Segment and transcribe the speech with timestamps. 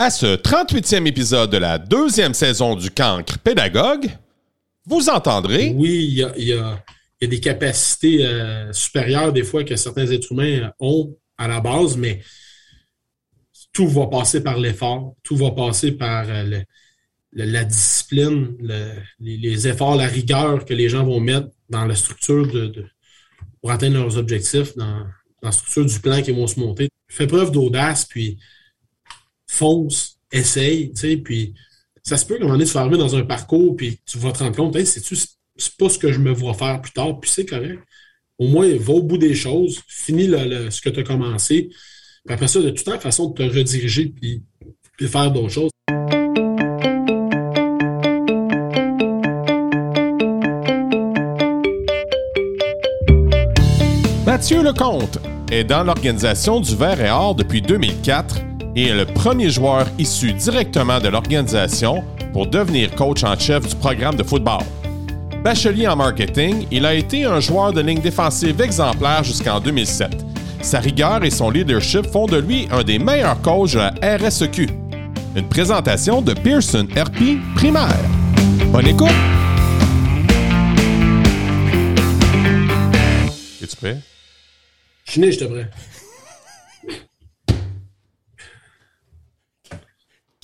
[0.00, 4.08] À ce 38e épisode de la deuxième saison du Cancre Pédagogue,
[4.86, 5.72] vous entendrez.
[5.74, 6.84] Oui, il y a,
[7.20, 12.22] des capacités euh, supérieures des fois que certains êtres humains ont à la base, mais
[13.72, 16.44] tout va passer par l'effort, tout va passer par euh,
[17.32, 21.86] le, la discipline, le, les, les, efforts, la rigueur que les gens vont mettre dans
[21.86, 22.86] la structure de, de
[23.60, 24.98] pour atteindre leurs objectifs, dans,
[25.42, 26.88] dans la structure du plan qu'ils vont se monter.
[27.08, 28.38] Fais preuve d'audace, puis
[29.48, 31.54] fonce, essaye, tu sais, puis
[32.02, 34.38] ça se peut qu'à un moment donné, tu dans un parcours, puis tu vas te
[34.38, 37.30] rendre compte, hey, c'est-tu, c'est pas ce que je me vois faire plus tard, puis
[37.30, 37.80] c'est correct.
[38.38, 41.70] Au moins, va au bout des choses, finis le, le, ce que tu as commencé,
[42.24, 44.42] puis après ça, de toute façon de te rediriger, puis,
[44.96, 45.70] puis faire d'autres choses.
[54.24, 55.18] Mathieu Lecomte
[55.50, 60.32] est dans l'organisation du Vert et Or depuis 2004 et est le premier joueur issu
[60.32, 64.62] directement de l'organisation pour devenir coach en chef du programme de football.
[65.42, 70.24] Bachelier en marketing, il a été un joueur de ligne défensive exemplaire jusqu'en 2007.
[70.62, 74.68] Sa rigueur et son leadership font de lui un des meilleurs coachs de la RSEQ.
[75.36, 77.94] Une présentation de Pearson RP primaire.
[78.72, 79.08] Bonne écoute!
[83.62, 83.98] Es-tu prêt?
[85.04, 85.70] Je suis né, je te prêt.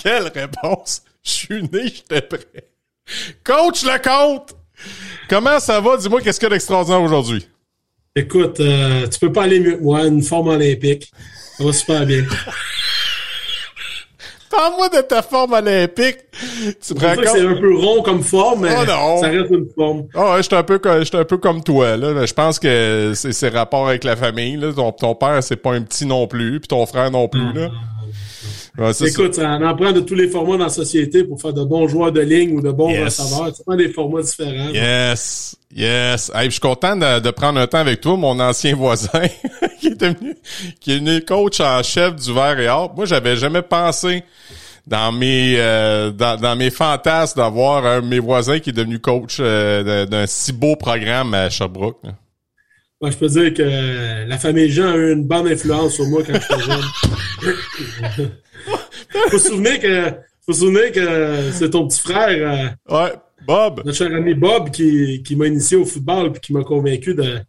[0.04, 1.02] Quelle réponse!
[1.24, 2.68] Je suis né, j'étais prêt.
[3.42, 4.54] Coach le compte!
[5.30, 5.96] Comment ça va?
[5.96, 7.48] Dis-moi qu'est-ce qu'il y a d'extraordinaire aujourd'hui?
[8.14, 11.10] Écoute, euh, tu peux pas aller mieux que moi, une forme olympique.
[11.56, 12.22] Ça va super bien.
[14.50, 16.18] Parle-moi de ta forme olympique.
[16.86, 18.84] Tu prends C'est un peu rond comme forme, mais oh
[19.20, 20.06] ça reste une forme.
[20.14, 22.26] Oh ouais, j'étais un peu, un peu comme toi, là.
[22.26, 24.72] Je pense que c'est ses rapports avec la famille, là.
[24.72, 27.70] Ton, ton père, c'est pas un petit non plus, puis ton frère non plus, là.
[28.76, 29.56] Ouais, Écoute, ça.
[29.60, 32.10] on en prend de tous les formats dans la société pour faire de bons joueurs
[32.10, 33.20] de ligne ou de bons yes.
[33.20, 33.52] receveurs.
[33.54, 34.70] Tu prends des formats différents.
[34.70, 36.32] Yes, yes.
[36.34, 39.22] Hey, je suis content de, de, prendre un temps avec toi, mon ancien voisin,
[39.80, 40.34] qui est devenu,
[40.80, 42.92] qui est devenu coach en chef du Vert et Or.
[42.96, 44.24] Moi, j'avais jamais pensé
[44.88, 48.98] dans mes euh, dans, dans, mes fantasmes d'avoir un de mes voisins qui est devenu
[48.98, 51.98] coach euh, d'un si beau programme à Sherbrooke.
[52.02, 52.10] Là.
[53.00, 56.22] Moi, je peux dire que la famille Jean a eu une bonne influence sur moi
[56.22, 58.30] quand j'étais jeune.
[59.30, 60.10] faut se souvenir que
[60.46, 62.74] faut se souvenir que c'est ton petit frère.
[62.88, 63.12] Euh, ouais,
[63.46, 63.82] Bob.
[63.84, 67.40] Notre cher ami Bob qui, qui m'a initié au football puis qui m'a convaincu de,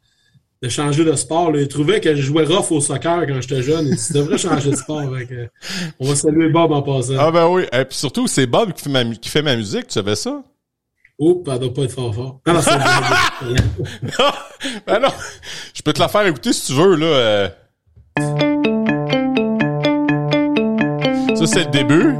[0.61, 1.51] de changer de sport.
[1.51, 1.61] Là.
[1.61, 3.87] Il trouvait que je jouais rough au soccer quand j'étais jeune.
[3.87, 5.03] Il devrais changer de sport.
[5.99, 7.15] On va saluer Bob en passant.
[7.17, 7.63] Ah ben oui.
[7.71, 9.87] Et puis surtout, c'est Bob qui fait, ma, qui fait ma musique.
[9.87, 10.43] Tu savais ça?
[11.17, 12.41] Oups, elle doit pas être fort fort.
[12.45, 12.59] Non, non,
[14.03, 14.31] non,
[14.85, 15.07] ben non.
[15.73, 17.05] Je peux te la faire écouter si tu veux, là.
[17.05, 17.49] Euh...
[21.35, 22.15] Ça, c'est le début.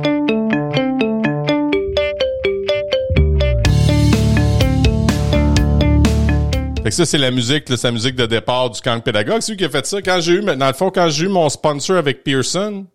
[6.84, 9.42] Fait que ça, c'est la musique, là, sa musique de départ du camp pédagogue.
[9.42, 10.02] C'est lui qui a fait ça.
[10.02, 12.86] Quand j'ai eu, dans le fond, quand j'ai eu mon sponsor avec Pearson,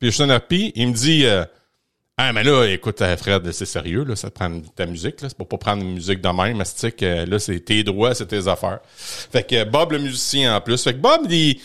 [0.00, 1.44] Pearson RP, il me dit, euh,
[2.18, 5.28] ah, mais là, écoute, Fred, c'est sérieux, là, ça te prend ta musique, là.
[5.28, 7.02] C'est pour pas prendre une musique de même, mastic.
[7.02, 8.80] Euh, là, c'est tes droits, c'est tes affaires.
[8.96, 10.82] Fait que Bob, le musicien, en plus.
[10.82, 11.60] Fait que Bob, il,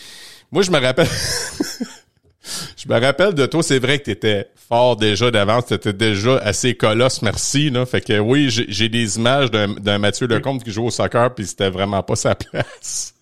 [0.50, 1.08] moi, je me rappelle,
[2.76, 6.74] je me rappelle de toi, c'est vrai que t'étais fort déjà d'avance, t'étais déjà assez
[6.74, 7.86] colosse, merci, là.
[7.86, 11.70] Fait que oui, j'ai des images d'un Mathieu Lecomte qui joue au soccer, puis c'était
[11.70, 13.14] vraiment pas sa place.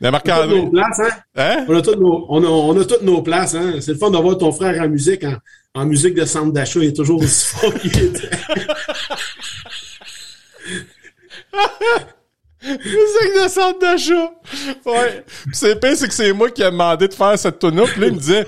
[0.00, 0.60] Mais Marc-André.
[0.60, 0.90] On, hein?
[1.36, 1.66] hein?
[1.68, 3.74] on, a toutes nos, on, a, on a toutes nos places, hein?
[3.80, 5.34] C'est le fun d'avoir ton frère en musique, en,
[5.74, 8.30] en musique de centre d'achat, il est toujours aussi fort qu'il était.
[12.64, 14.32] Musique de centre d'achat.
[14.86, 15.24] Ouais.
[15.52, 18.06] C'est pire, c'est que c'est moi qui ai demandé de faire cette tune Puis là,
[18.06, 18.46] il me disait,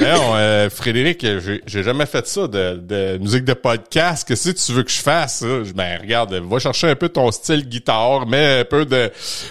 [0.00, 1.26] non, euh, Frédéric,
[1.66, 4.28] j'ai jamais fait ça de, musique de podcast.
[4.28, 5.42] Que tu veux que je fasse?
[5.74, 9.10] Ben, regarde, va chercher un peu ton style guitare, mets un peu de,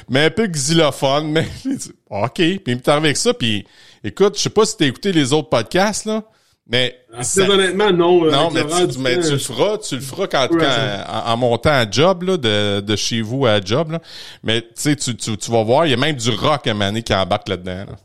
[0.10, 1.48] mets un peu xylophone, mais,
[2.10, 2.36] OK.
[2.36, 3.66] Puis il me avec ça, puis
[4.04, 6.24] écoute, je sais pas si t'as écouté les autres podcasts, là.
[6.68, 8.26] Mais ça, honnêtement, non.
[8.26, 10.66] Euh, non, mais, tu, mais tu, le feras, tu le feras quand, quand
[11.08, 13.92] en, en, montant à job là, de, de chez vous à job.
[13.92, 14.00] Là.
[14.42, 16.74] Mais tu sais, tu, tu, tu vas voir, il y a même du rock à
[16.74, 17.86] maner qui embarque là-dedans.
[17.92, 17.96] Là.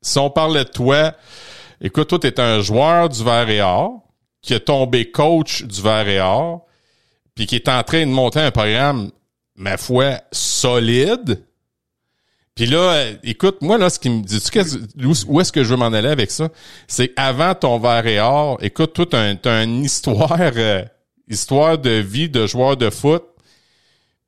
[0.00, 1.12] Si on parlait de toi,
[1.80, 4.00] écoute, toi, tu es un joueur du Vert et Or,
[4.40, 6.66] qui est tombé coach du Vert et Or,
[7.34, 9.10] puis qui est en train de monter un programme,
[9.56, 11.44] ma foi, solide
[12.54, 14.38] puis là, euh, écoute, moi, là, ce qui me dit,
[15.26, 16.50] où est-ce que je veux m'en aller avec ça?
[16.86, 20.82] C'est avant ton verre et or, écoute, toi, t'as, as une histoire, euh,
[21.28, 23.24] histoire de vie de joueur de foot.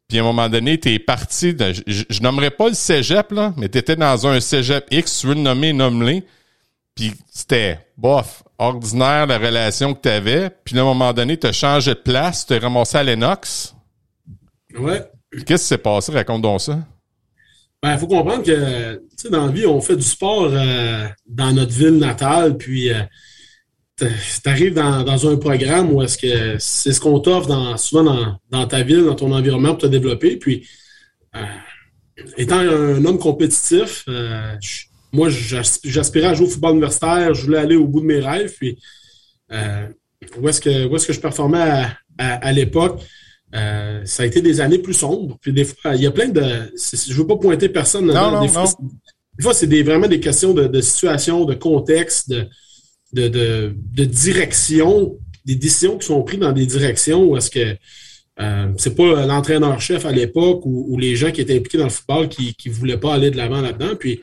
[0.09, 3.69] Puis à un moment donné, t'es parti, je, je, nommerai pas le cégep, là, mais
[3.69, 6.21] t'étais dans un cégep X, tu veux le nommer, nomme-le.
[6.95, 11.47] puis c'était, bof, ordinaire la relation que tu avais, puis à un moment donné, tu
[11.47, 13.75] as changé de place, tu t'es ramassé à Lennox.
[14.79, 15.03] Ouais.
[15.47, 16.13] Qu'est-ce qui s'est passé?
[16.13, 16.79] Raconte donc ça.
[17.85, 21.73] Ben, il faut comprendre que, dans la vie, on fait du sport euh, dans notre
[21.73, 23.03] ville natale, puis euh,
[23.99, 24.07] tu
[24.47, 29.05] arrives dans, un programme où est-ce que c'est ce qu'on t'offre souvent dans, ta ville,
[29.05, 30.39] dans ton environnement pour te développer.
[30.39, 30.67] Puis,
[31.37, 31.45] euh,
[32.39, 34.07] étant un homme compétitif,
[35.13, 38.55] moi, j'aspirais à jouer au football universitaire, je voulais aller au bout de mes rêves.
[38.59, 38.79] Puis,
[40.39, 41.85] où est-ce que, je performais
[42.17, 43.03] à, l'époque?
[43.55, 45.39] Euh, ça a été des années plus sombres.
[45.41, 46.43] Puis des fois, il y a plein de.
[46.75, 48.07] Je veux pas pointer personne.
[48.07, 48.65] Non, non, des, fois,
[49.39, 52.49] des, fois, c'est vraiment des questions de, de, situation, de contexte, de,
[53.13, 57.77] de, de, de, direction, des décisions qui sont prises dans des directions où est-ce que
[58.41, 61.91] euh, c'est pas l'entraîneur-chef à l'époque ou, ou, les gens qui étaient impliqués dans le
[61.91, 63.95] football qui ne voulaient pas aller de l'avant là-dedans.
[63.99, 64.21] Puis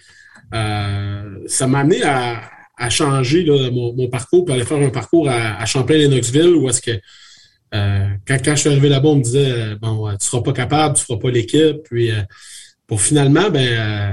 [0.53, 2.41] euh, ça m'a amené à,
[2.77, 6.67] à changer là, mon, mon, parcours, puis aller faire un parcours à, à Champlain-Lennoxville où
[6.67, 6.91] est-ce que
[7.73, 10.53] euh, quand, quand je suis arrivé là-bas, on me disait euh, bon, tu seras pas
[10.53, 11.83] capable, tu feras pas l'équipe.
[11.83, 12.21] Puis euh,
[12.87, 14.11] pour finalement, ben euh,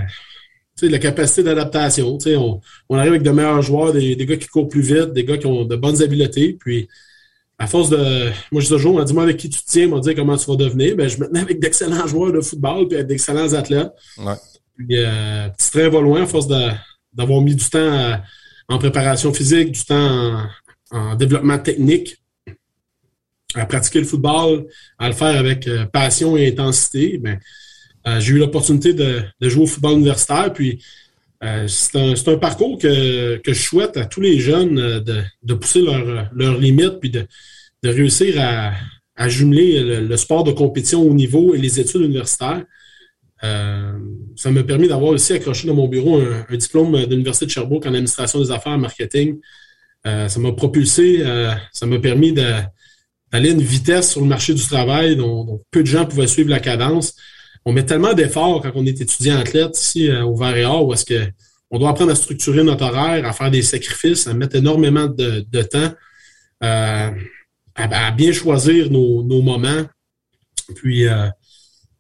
[0.77, 2.17] tu sais, la capacité d'adaptation.
[2.19, 4.83] Tu sais, on, on arrive avec de meilleurs joueurs, des, des, gars qui courent plus
[4.83, 6.57] vite, des gars qui ont de bonnes habiletés.
[6.59, 6.89] Puis
[7.59, 8.31] à force de.
[8.53, 10.15] Moi, je dis toujours, on m'a dit moi avec qui tu tiens, on m'a dit
[10.15, 10.95] comment tu vas devenir.
[10.95, 13.91] Ben, je me tenais avec d'excellents joueurs de football puis avec d'excellents athlètes.
[14.19, 14.35] Ouais.
[14.77, 18.21] Puis, euh, petit train va loin à force d'avoir mis du temps
[18.69, 20.47] en préparation physique, du temps en,
[20.93, 22.19] en, développement technique,
[23.55, 24.67] à pratiquer le football,
[24.99, 27.19] à le faire avec euh, passion et intensité.
[27.19, 27.39] Ben,
[28.07, 30.53] euh, j'ai eu l'opportunité de, de, jouer au football universitaire.
[30.53, 30.83] Puis,
[31.43, 36.29] euh, c'est un, parcours que, je souhaite à tous les jeunes de, de pousser leurs
[36.33, 37.27] leur limites puis de,
[37.83, 42.65] de réussir à, jumeler le, sport de compétition au niveau et les études universitaires.
[43.43, 47.87] Ça m'a permis d'avoir aussi accroché dans mon bureau un, diplôme de l'Université de Sherbrooke
[47.87, 49.41] en administration des affaires et marketing.
[50.05, 51.25] Ça m'a propulsé,
[51.73, 52.33] ça m'a permis
[53.33, 56.61] à une vitesse sur le marché du travail dont, peu de gens pouvaient suivre la
[56.61, 57.15] cadence.
[57.65, 61.31] On met tellement d'efforts quand on est étudiant athlète ici au Varéor où est-ce que
[61.71, 65.63] on doit apprendre à structurer notre horaire, à faire des sacrifices, à mettre énormément de,
[65.63, 65.93] temps,
[66.63, 67.13] à,
[67.75, 69.85] à, bien choisir nos, nos moments.
[70.77, 71.07] Puis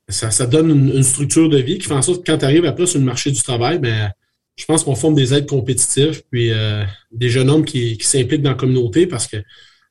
[0.08, 2.64] ça, ça donne une, structure de vie qui fait en sorte que quand tu arrives
[2.64, 4.10] après sur le marché du travail, ben,
[4.56, 8.42] je pense qu'on forme des aides compétitifs, puis euh, des jeunes hommes qui, qui s'impliquent
[8.42, 9.36] dans la communauté parce que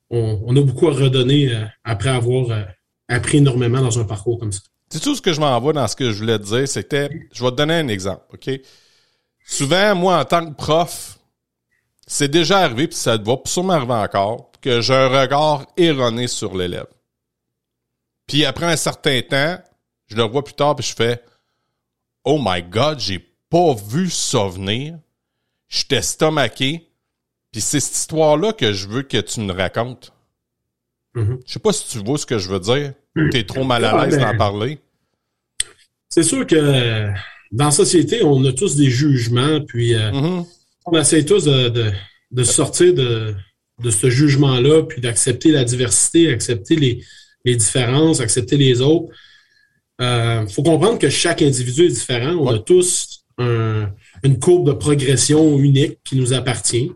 [0.09, 2.63] on, a beaucoup à redonner euh, après avoir euh,
[3.07, 4.61] appris énormément dans un parcours comme ça.
[4.89, 7.43] C'est tout ce que je m'envoie dans ce que je voulais te dire, c'était, je
[7.43, 8.49] vais te donner un exemple, OK?
[9.45, 11.19] Souvent, moi, en tant que prof,
[12.05, 16.55] c'est déjà arrivé, puis ça va sûrement arriver encore, que j'ai un regard erroné sur
[16.55, 16.87] l'élève.
[18.27, 19.57] Puis après un certain temps,
[20.07, 21.21] je le revois plus tard, puis je fais
[22.23, 23.19] Oh my God, j'ai
[23.49, 24.99] pas vu ça venir.
[25.69, 26.89] J'étais stomaqué.
[27.57, 30.13] Puis c'est cette histoire-là que je veux que tu me racontes.
[31.15, 31.39] Mm-hmm.
[31.47, 32.93] Je sais pas si tu vois ce que je veux dire.
[33.31, 34.77] Tu es trop mal à l'aise d'en parler.
[36.07, 37.07] C'est sûr que
[37.51, 40.45] dans la société, on a tous des jugements, puis euh, Mm-hmm.
[40.85, 41.91] on essaie tous de, de,
[42.29, 43.33] de sortir de,
[43.83, 47.03] de ce jugement-là, puis d'accepter la diversité, accepter les,
[47.43, 49.11] les différences, accepter les autres.
[49.99, 52.33] Il euh, faut comprendre que chaque individu est différent.
[52.35, 52.53] On Ouais.
[52.57, 53.89] a tous un-
[54.23, 56.91] une courbe de progression unique qui nous appartient.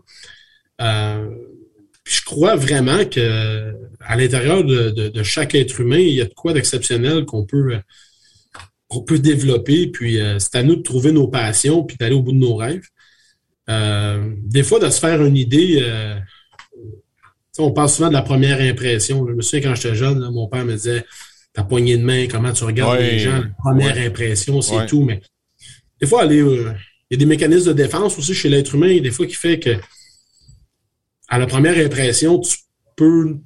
[0.80, 1.28] Euh,
[2.04, 6.20] puis je crois vraiment que à l'intérieur de, de- de chaque être humain, il y
[6.20, 7.76] a de quoi d'exceptionnel qu'on peut,
[8.88, 9.86] qu'on peut développer.
[9.88, 12.56] Puis euh, c'est à nous de trouver nos passions puis d'aller au bout de nos
[12.56, 12.82] rêves.
[13.70, 15.80] Euh, des fois, de se faire une idée.
[17.58, 19.26] on parle souvent de la première impression.
[19.28, 21.04] Je me souviens quand j'étais jeune, là, mon père me disait
[21.52, 24.86] ta poignée de main, comment tu regardes Ouais, les gens, la première impression, c'est Ouais.
[24.86, 25.04] tout.
[25.04, 25.20] Mais
[26.00, 26.74] des fois, aller, il
[27.10, 29.70] y a des mécanismes de défense aussi chez l'être humain, des fois qui fait que
[31.32, 32.58] à la première impression, tu
[32.94, 33.38] peux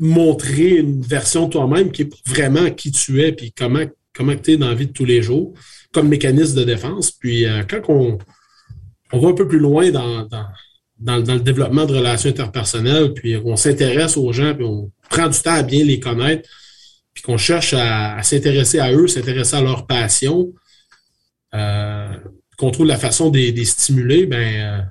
[0.00, 4.52] montrer une version de toi-même qui est vraiment qui tu es, puis comment, comment tu
[4.52, 5.54] es dans la vie de tous les jours,
[5.92, 7.12] comme mécanisme de défense.
[7.12, 8.18] Puis euh, quand on,
[9.12, 10.46] on va un peu plus loin dans, dans,
[10.98, 15.28] dans, dans le développement de relations interpersonnelles, puis on s'intéresse aux gens, puis on prend
[15.28, 16.48] du temps à bien les connaître,
[17.12, 20.52] puis qu'on cherche à, s'intéresser à eux, s'intéresser à leur passion,
[21.54, 22.12] euh,
[22.56, 24.82] qu'on trouve la façon de les stimuler, ben euh,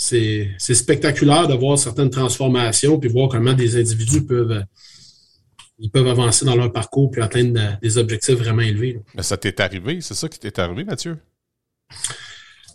[0.00, 4.64] c'est spectaculaire de voir certaines transformations, puis voir comment des individus peuvent
[5.82, 8.92] ils peuvent avancer dans leur parcours puis atteindre des objectifs vraiment élevés.
[8.94, 9.00] là.
[9.14, 11.16] Mais ça t'est arrivé, c'est ça qui t'est arrivé, Mathieu?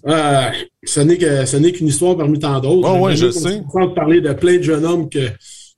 [0.07, 0.49] Euh,
[0.83, 2.91] ce n'est que ce n'est qu'une histoire parmi tant d'autres.
[2.93, 3.61] Ouais, ouais, je sais.
[3.61, 5.29] puisse parler de plein de jeunes hommes que,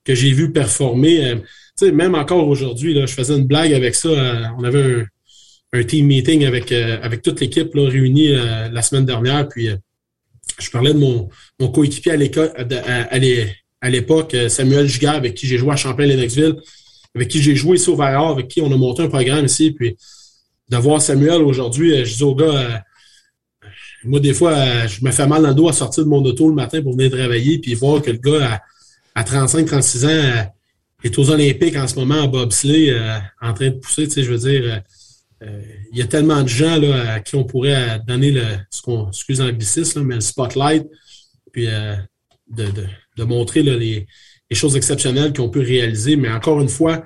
[0.03, 1.25] que j'ai vu performer.
[1.25, 1.35] Euh,
[1.77, 4.09] tu sais, même encore aujourd'hui, là, je faisais une blague avec ça.
[4.09, 5.05] euh, on avait un,
[5.79, 9.47] un team meeting avec, avec toute l'équipe réunie la semaine dernière.
[9.47, 9.69] Puis
[10.59, 15.75] je parlais de mon, mon coéquipier à l'époque, Samuel Gigard, avec qui j'ai joué à
[15.75, 16.55] Champlain-Lennoxville,
[17.15, 19.71] avec qui j'ai joué ici au avec qui on a monté un programme ici.
[19.71, 19.97] Puis
[20.69, 22.83] de voir Samuel aujourd'hui, je dis au gars,
[24.03, 26.47] moi, des fois, je me fais mal dans le dos à sortir de mon auto
[26.49, 28.61] le matin pour venir travailler, puis voir que le gars
[29.15, 30.51] à, 35-36 ans
[31.03, 32.95] est aux Olympiques en ce moment en bobsleigh,
[33.41, 34.79] en train de pousser, tu sais, je veux dire euh,
[35.41, 39.09] il y a tellement de gens là, à qui on pourrait donner le, ce qu'on,
[39.09, 40.85] excuse l'anglicisme, mais le spotlight,
[41.51, 41.95] puis euh,
[42.47, 42.85] de, de,
[43.17, 44.07] de, montrer là, les,
[44.49, 46.15] les, choses exceptionnelles qu'on peut réaliser.
[46.15, 47.03] Mais encore une fois,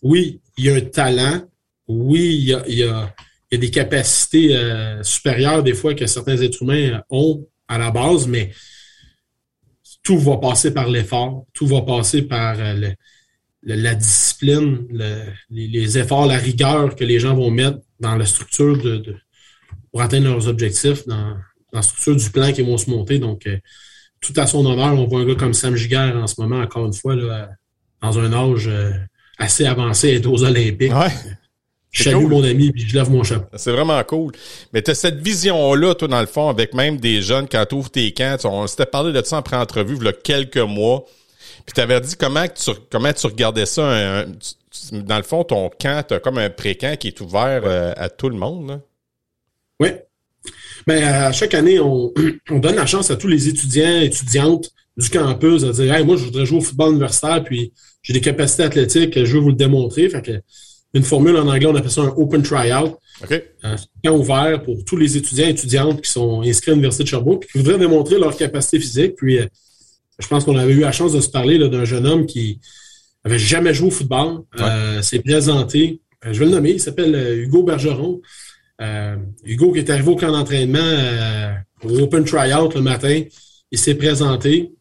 [0.00, 1.42] oui, il y a un talent,
[1.88, 3.14] oui, il y a, il y a,
[3.50, 7.78] il y a des capacités euh, supérieures des fois que certains êtres humains ont à
[7.78, 8.52] la base, mais
[10.02, 12.94] tout va passer par l'effort, tout va passer par le,
[13.62, 14.86] la discipline,
[15.50, 19.16] les, efforts, la rigueur que les gens vont mettre dans la structure de,
[19.90, 21.36] pour atteindre leurs objectifs, dans,
[21.72, 23.18] la structure du plan qu'ils vont se monter.
[23.18, 23.56] Donc, euh,
[24.20, 26.86] tout à son honneur, on voit un gars comme Sam Giguère en ce moment, encore
[26.86, 27.48] une fois, là,
[28.02, 28.92] dans un âge euh,
[29.38, 30.92] assez avancé, être aux Olympiques.
[30.92, 31.12] Ouais.
[31.90, 33.46] Je salue mon ami puis je lève mon chapeau.
[33.54, 34.32] C'est vraiment cool.
[34.72, 37.74] Mais tu as cette vision-là, toi, dans le fond, avec même des jeunes, quand tu
[37.74, 41.04] ouvres tes camps, on s'était parlé de ça en pré-entrevue, il y a quelques mois.
[41.66, 44.24] Puis tu avais dit comment tu, comment tu regardais ça.
[44.92, 48.08] dans le fond, ton camp, tu as comme un pré-camp qui est ouvert euh, à
[48.08, 48.80] tout le monde.
[49.80, 49.88] Oui.
[50.86, 52.12] Ben, à chaque année, on,
[52.50, 56.24] donne la chance à tous les étudiants, étudiantes du campus de dire hey, moi, je
[56.24, 60.08] voudrais jouer au football universitaire, puis j'ai des capacités athlétiques, je veux vous le démontrer.
[60.08, 60.42] Fait que
[60.94, 62.98] une formule en anglais, on appelle ça un open tryout.
[63.22, 63.42] OK.
[63.62, 67.08] Un camp ouvert pour tous les étudiants et étudiantes qui sont inscrits à l'Université de
[67.08, 69.46] Sherbrooke, qui voudraient démontrer leur capacité physique, puis euh,
[70.18, 72.60] je pense qu'on avait eu la chance de se parler d'un jeune homme qui
[73.24, 76.00] avait jamais joué au football, euh, s'est présenté.
[76.24, 78.20] Euh, je vais le nommer, il s'appelle euh, Hugo Bergeron.
[79.44, 80.80] Hugo qui est arrivé au camp d'entraînement
[81.84, 83.22] au Open Tryout le matin,
[83.70, 84.72] il s'est présenté.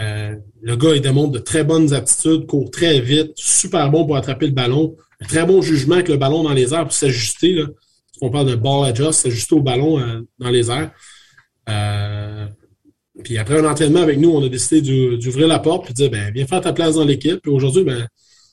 [0.00, 4.46] le gars, il démontre de très bonnes aptitudes, court très vite, super bon pour attraper
[4.46, 7.64] le ballon, un très bon jugement avec le ballon dans les airs pour s'ajuster.
[8.20, 10.90] On parle de ball adjust, s'ajuster au ballon dans les airs.
[13.22, 16.10] Puis après un entraînement avec nous, on a décidé d'ouvrir la porte et de dire
[16.10, 17.40] ben, viens faire ta place dans l'équipe.
[17.42, 18.08] Puis aujourd'hui, ben,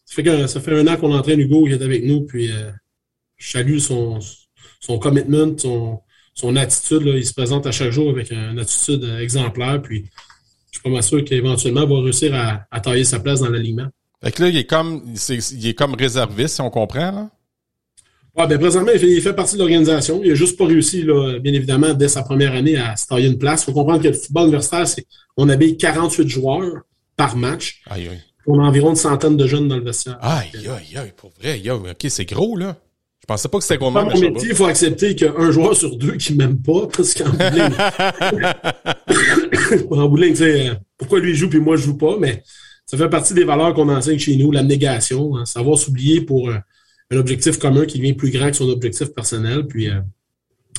[0.05, 2.25] ça fait, un an qu'on entraîne Hugo qui est avec nous.
[2.25, 2.71] Puis euh,
[3.37, 4.19] je salue son,
[4.79, 5.99] son commitment, son,
[6.33, 7.03] son attitude.
[7.03, 7.15] Là.
[7.15, 9.81] Il se présente à chaque jour avec une attitude exemplaire.
[9.81, 10.05] Puis
[10.71, 13.49] je suis pas mal sûr qu'éventuellement, il va réussir à, à tailler sa place dans
[13.49, 13.87] l'alignement.
[14.21, 15.01] Fait que là, il est comme,
[15.51, 17.29] il est comme réserviste, si on comprend, là?
[18.41, 20.21] Ah, ben, présentement, il fait, partie de l'organisation.
[20.23, 23.27] Il n'a juste pas réussi, là, bien évidemment, dès sa première année à se tailler
[23.27, 23.63] une place.
[23.63, 25.05] Il faut comprendre que le football universitaire, c'est
[25.35, 26.83] on habille 48 joueurs
[27.17, 27.81] par match.
[27.89, 28.21] Aïe, aïe.
[28.47, 30.17] On a environ une centaine de jeunes dans le vestiaire.
[30.21, 31.61] Aïe, aïe, aïe, pour vrai.
[31.69, 32.77] OK, c'est gros, là.
[33.19, 34.07] Je pensais pas que c'était gros même.
[34.15, 37.29] il faut accepter qu'un joueur sur deux qui m'aime pas, parce qu'en
[40.07, 42.41] bouling, tu sais, pourquoi lui joue puis moi je joue pas, mais
[42.85, 46.55] ça fait partie des valeurs qu'on enseigne chez nous, l'abnégation, hein, savoir s'oublier pour, euh,
[47.11, 49.99] un objectif commun qui devient plus grand que son objectif personnel, puis euh,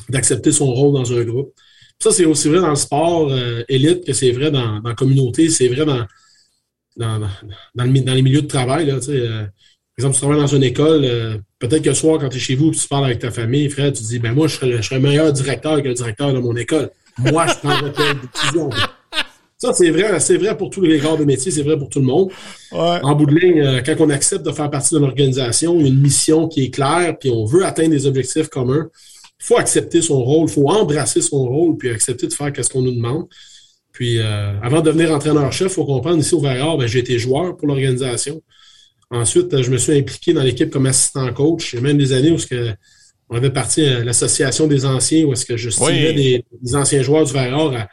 [0.09, 1.53] d'accepter son rôle dans un groupe.
[1.99, 5.51] Ça, c'est aussi vrai dans le sport euh, élite que c'est vrai dans, la communauté,
[5.51, 6.07] c'est vrai dans,
[6.97, 7.29] dans,
[7.75, 8.87] dans, les milieux de travail.
[8.87, 9.49] Là, euh, par
[9.99, 11.03] exemple, tu travailles dans une école,
[11.59, 13.93] peut-être que le soir, quand tu es chez vous tu parles avec ta famille, frère,
[13.93, 16.57] tu dis ben moi, je serais, je serais meilleur directeur que le directeur de mon
[16.57, 16.91] école.
[17.19, 18.71] Moi, je prendrais telle décision.
[19.61, 22.01] Ça, c'est vrai, c'est vrai pour tous les corps de métier, c'est vrai pour tout
[22.01, 22.31] le monde.
[22.73, 26.49] En bout de ligne, euh, quand on accepte de faire partie d'une organisation, une mission
[26.49, 28.89] qui est claire, puis on veut atteindre des objectifs communs,
[29.39, 32.71] il faut accepter son rôle, il faut embrasser son rôle, puis accepter de faire ce
[32.71, 33.27] qu'on nous demande.
[33.93, 37.19] Puis, euh, avant de devenir entraîneur-chef, il faut comprendre, ici au Vaillard, ben, j'ai été
[37.19, 38.43] joueur pour l'organisation.
[39.11, 41.75] Ensuite, je me suis impliqué dans l'équipe comme assistant coach.
[41.75, 42.73] Il y a même des années où que,
[43.29, 47.25] on avait parti à l'association des anciens, où est-ce que je suivais des, anciens joueurs
[47.25, 47.89] du Vaillard à,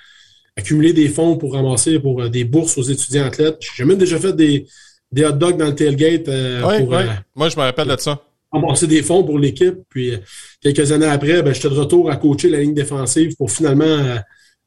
[0.58, 3.60] accumuler des fonds pour ramasser pour euh, des bourses aux étudiants athlètes.
[3.76, 4.66] J'ai même déjà fait des,
[5.12, 6.28] des hot dogs dans le tailgate.
[6.28, 8.20] Euh, pour, euh, Moi, je me rappelle de ça.
[8.52, 9.76] Ramasser des fonds pour l'équipe.
[9.90, 10.14] Puis
[10.62, 14.20] quelques années après, ben, j'étais de retour à coacher la ligne défensive pour finalement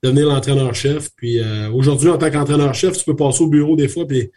[0.03, 1.09] devenir l'entraîneur-chef.
[1.17, 1.41] Puis
[1.73, 4.31] aujourd'hui, en tant qu'entraîneur-chef, tu peux passer au bureau des fois, puis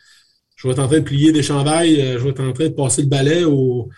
[0.56, 2.74] je vais être en train de plier des chandails, je vais être en train de
[2.74, 3.90] passer le balai ou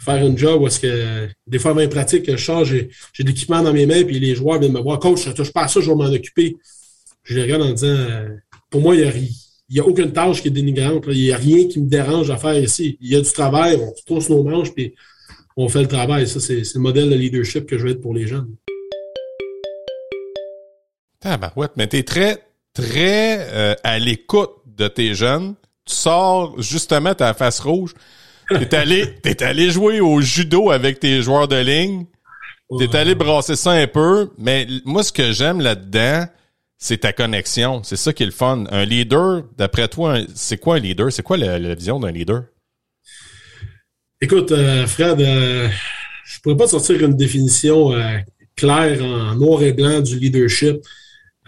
[0.00, 3.60] faire une job est-ce que des fois, avant pratique, je change, j'ai, j'ai de l'équipement
[3.60, 5.80] dans mes mains, puis les joueurs viennent me voir, coach, je touche pas à ça,
[5.80, 6.56] je vais m'en occuper
[7.24, 8.28] je les regarde en disant, euh,
[8.70, 9.28] pour moi, il
[9.70, 11.04] n'y a, a, aucune tâche qui est dénigrante.
[11.08, 12.98] Il n'y a rien qui me dérange à faire ici.
[13.00, 14.94] Il y a du travail, on se trousse nos manches, puis
[15.56, 16.26] on fait le travail.
[16.26, 18.54] Ça, c'est le modèle de leadership que je veux être pour les jeunes.
[21.56, 22.38] ouais, mais tu es très,
[22.74, 25.54] très euh, à l'écoute de tes jeunes.
[25.84, 27.94] Tu sors justement ta face rouge.
[28.48, 29.04] T'es allé,
[29.40, 32.06] allé jouer au judo avec tes joueurs de ligne.
[32.78, 36.26] T'es allé brasser ça un peu, mais moi, ce que j'aime là-dedans,
[36.82, 37.82] c'est ta connexion.
[37.84, 38.64] C'est ça qui est le fun.
[38.70, 41.12] Un leader, d'après toi, c'est quoi un leader?
[41.12, 42.42] C'est quoi la, vision d'un leader?
[44.20, 45.68] Écoute, euh, Fred, euh,
[46.24, 48.18] je pourrais pas sortir une définition euh,
[48.56, 50.78] claire en noir et blanc du leadership.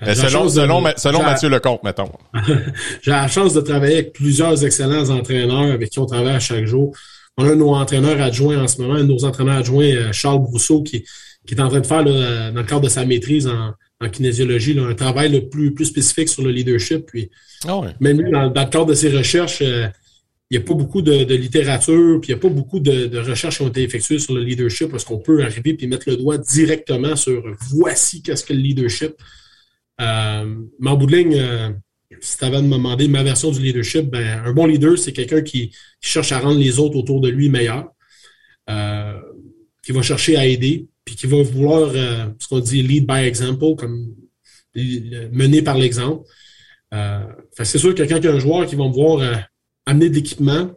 [0.00, 2.12] Ben, selon, selon, selon Mathieu Lecomte, mettons.
[3.02, 6.66] J'ai la chance de travailler avec plusieurs excellents entraîneurs avec qui on travaille à chaque
[6.66, 6.96] jour.
[7.36, 10.42] On a nos entraîneurs adjoints en ce moment, un de nos entraîneurs adjoints, euh, Charles
[10.42, 11.04] Brousseau, qui,
[11.46, 14.08] qui est en train de faire, là, dans le cadre de sa maîtrise en, en
[14.08, 17.06] kinésiologie, là, un travail le plus, plus spécifique sur le leadership.
[17.06, 17.30] Puis,
[17.66, 19.88] ah Même lui, dans, le cadre de ses recherches, euh,
[20.50, 23.06] il n'y a pas beaucoup de, de littérature, puis il n'y a pas beaucoup de,
[23.06, 26.08] de, recherches qui ont été effectuées sur le leadership parce qu'on peut arriver puis mettre
[26.08, 29.14] le doigt directement sur voici qu'est-ce que le leadership.
[30.00, 31.70] Euh, mais en bout de ligne, euh,
[32.20, 35.12] si tu avais de me demander ma version du leadership, ben, un bon leader, c'est
[35.12, 37.88] quelqu'un qui, cherche à rendre les autres autour de lui meilleurs,
[38.68, 39.18] euh,
[39.82, 43.24] qui va chercher à aider, puis qui va vouloir, euh, ce qu'on dit lead by
[43.24, 44.14] example, comme
[44.74, 46.26] mener par l'exemple.
[46.92, 49.34] Euh, c'est sûr, quelqu'un qui a un joueur qui va me voir euh,
[49.86, 50.70] amener de l'équipement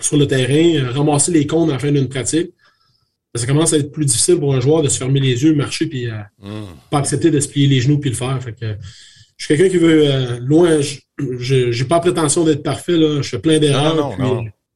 [0.00, 2.50] sur le terrain, ramasser les comptes à la fin d'une pratique,
[3.34, 5.86] ça commence à être plus difficile pour un joueur de se fermer les yeux, marcher,
[5.86, 6.64] puis mm.
[6.90, 8.40] pas accepter de se plier les genoux puis le faire.
[8.42, 8.76] Fait que,
[9.36, 10.80] je suis quelqu'un qui veut euh, loin.
[10.80, 13.20] Je j'ai pas prétention d'être parfait là.
[13.22, 14.16] Je fais plein d'erreurs.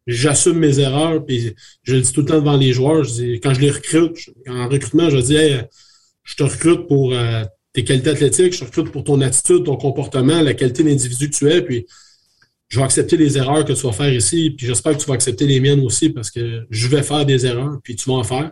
[0.08, 1.24] J'assume mes erreurs.
[1.24, 3.04] Puis je le dis tout le temps devant les joueurs.
[3.04, 4.16] Je dis, quand je les recrute,
[4.48, 5.62] en recrutement, je dis hey,
[6.24, 9.76] je te recrute pour euh, tes qualités athlétiques, je te recrute pour ton attitude, ton
[9.76, 11.62] comportement, la qualité d'individu que tu es.
[11.62, 11.86] Puis
[12.68, 14.50] je vais accepter les erreurs que tu vas faire ici.
[14.50, 17.46] Puis j'espère que tu vas accepter les miennes aussi parce que je vais faire des
[17.46, 17.78] erreurs.
[17.84, 18.50] Puis tu vas en faire.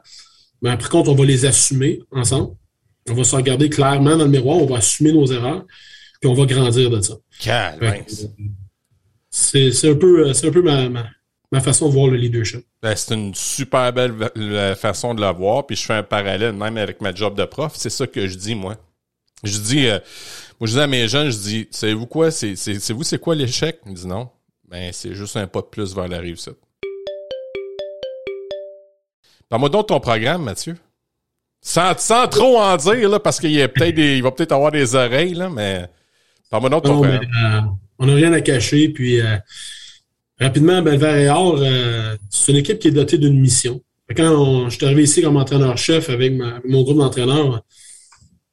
[0.63, 2.55] Mais après contre, on va les assumer ensemble.
[3.09, 4.59] On va se regarder clairement dans le miroir.
[4.59, 5.65] On va assumer nos erreurs
[6.21, 7.15] puis on va grandir de ça.
[9.31, 11.07] C'est un peu, un peu ma, ma,
[11.61, 12.65] façon de voir le leadership.
[12.83, 14.13] Ben, c'est une super belle
[14.77, 17.73] façon de la voir, puis je fais un parallèle même avec ma job de prof.
[17.77, 18.77] C'est ça que je dis, moi.
[19.45, 19.99] Je dis, euh,
[20.59, 22.55] moi, je dis à mes jeunes, je dis, savez-vous quoi, c'est
[22.93, 23.81] vous, c'est quoi l'échec?
[23.87, 24.31] Ils disent non.
[24.69, 26.57] Ben, c'est juste un pas de plus vers la réussite.
[29.49, 30.77] Parle-moi donc ton programme, Mathieu.
[31.61, 34.73] Sans, sans trop en dire, là, parce qu'il y a peut-être il va peut-être avoir
[34.73, 35.89] des oreilles, là, mais
[36.53, 37.61] euh,
[37.99, 38.89] on n'a rien à cacher.
[38.89, 39.37] Puis euh,
[40.41, 41.63] rapidement, Belver et Or,
[42.31, 43.83] c'est une équipe qui est dotée d'une mission.
[44.17, 46.33] Quand je suis arrivé ici comme entraîneur-chef avec,
[46.65, 47.63] mon groupe d'entraîneurs,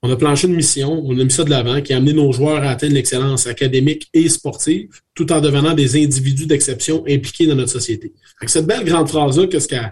[0.05, 2.31] on a planché une mission, on a mis ça de l'avant, qui a amené nos
[2.33, 7.55] joueurs à atteindre l'excellence académique et sportive, tout en devenant des individus d'exception impliqués dans
[7.55, 8.11] notre société.
[8.47, 9.91] cette belle grande phrase-là, qu'est-ce qu'elle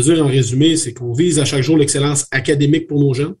[0.00, 3.36] dire en résumé, c'est qu'on vise à chaque jour l'excellence académique pour nos jeunes,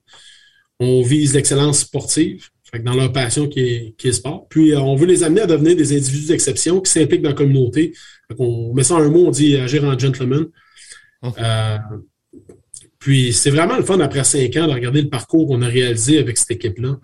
[0.78, 2.48] on vise l'excellence sportive,
[2.82, 4.46] dans leur passion qui est, qui est sport.
[4.48, 7.34] Puis, euh, on veut les amener à devenir des individus d'exception qui s'impliquent dans la
[7.34, 7.94] communauté.
[8.38, 10.46] on met ça en un mot, on dit agir en gentleman.
[11.22, 11.32] Hum.
[11.38, 11.78] Euh,
[12.98, 16.18] puis, c'est vraiment le fun, après cinq ans, de regarder le parcours qu'on a réalisé
[16.18, 16.96] avec cette équipe-là.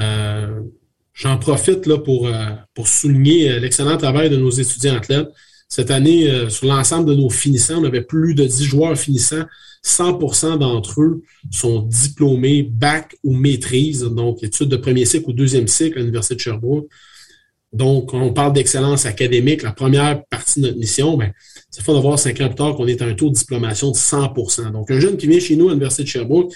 [0.00, 0.60] Euh,
[1.14, 2.28] j'en profite là, pour,
[2.74, 5.28] pour souligner l'excellent travail de nos étudiants athlètes.
[5.68, 9.44] Cette année, sur l'ensemble de nos finissants, on avait plus de 10 joueurs finissants
[9.84, 15.66] 100% d'entre eux sont diplômés bac ou maîtrise, donc études de premier cycle ou deuxième
[15.66, 16.88] cycle à l'Université de Sherbrooke.
[17.72, 21.32] Donc, on parle d'excellence académique, la première partie de notre mission, ben,
[21.70, 23.90] c'est fun de voir cinq ans plus tard qu'on est à un taux de diplomation
[23.90, 26.52] de 100% Donc, un jeune qui vient chez nous à l'Université de Sherbrooke,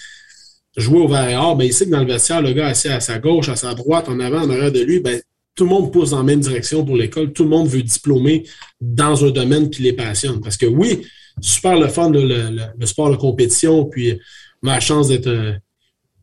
[0.77, 3.19] jouer au verre ben, il sait que dans le vestiaire, le gars assis à sa
[3.19, 5.21] gauche, à sa droite, en avant, en arrière de lui, ben,
[5.55, 7.33] tout le monde pousse dans la même direction pour l'école.
[7.33, 8.45] Tout le monde veut diplômer
[8.81, 10.41] dans un domaine qui les passionne.
[10.43, 11.03] Parce que oui,
[11.40, 13.85] super le fun, le, sport de compétition.
[13.85, 14.18] Puis
[14.62, 15.53] on a la chance d'être euh,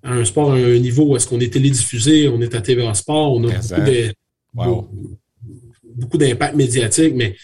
[0.04, 3.34] un, sport à un niveau où est-ce qu'on est télédiffusé, on est à TVA Sport,
[3.34, 3.54] on a
[5.96, 7.36] beaucoup, d'impact médiatique, mais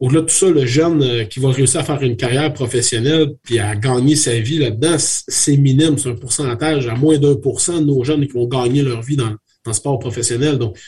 [0.00, 3.34] au-delà de tout ça, le jeune euh, qui va réussir à faire une carrière professionnelle
[3.42, 7.60] puis à gagner sa vie là-dedans, c'est minime, c'est un pourcentage, à moins d'un pour
[7.60, 10.58] cent de nos jeunes qui vont gagner leur vie dans, dans le sport professionnel.
[10.58, 10.78] Donc,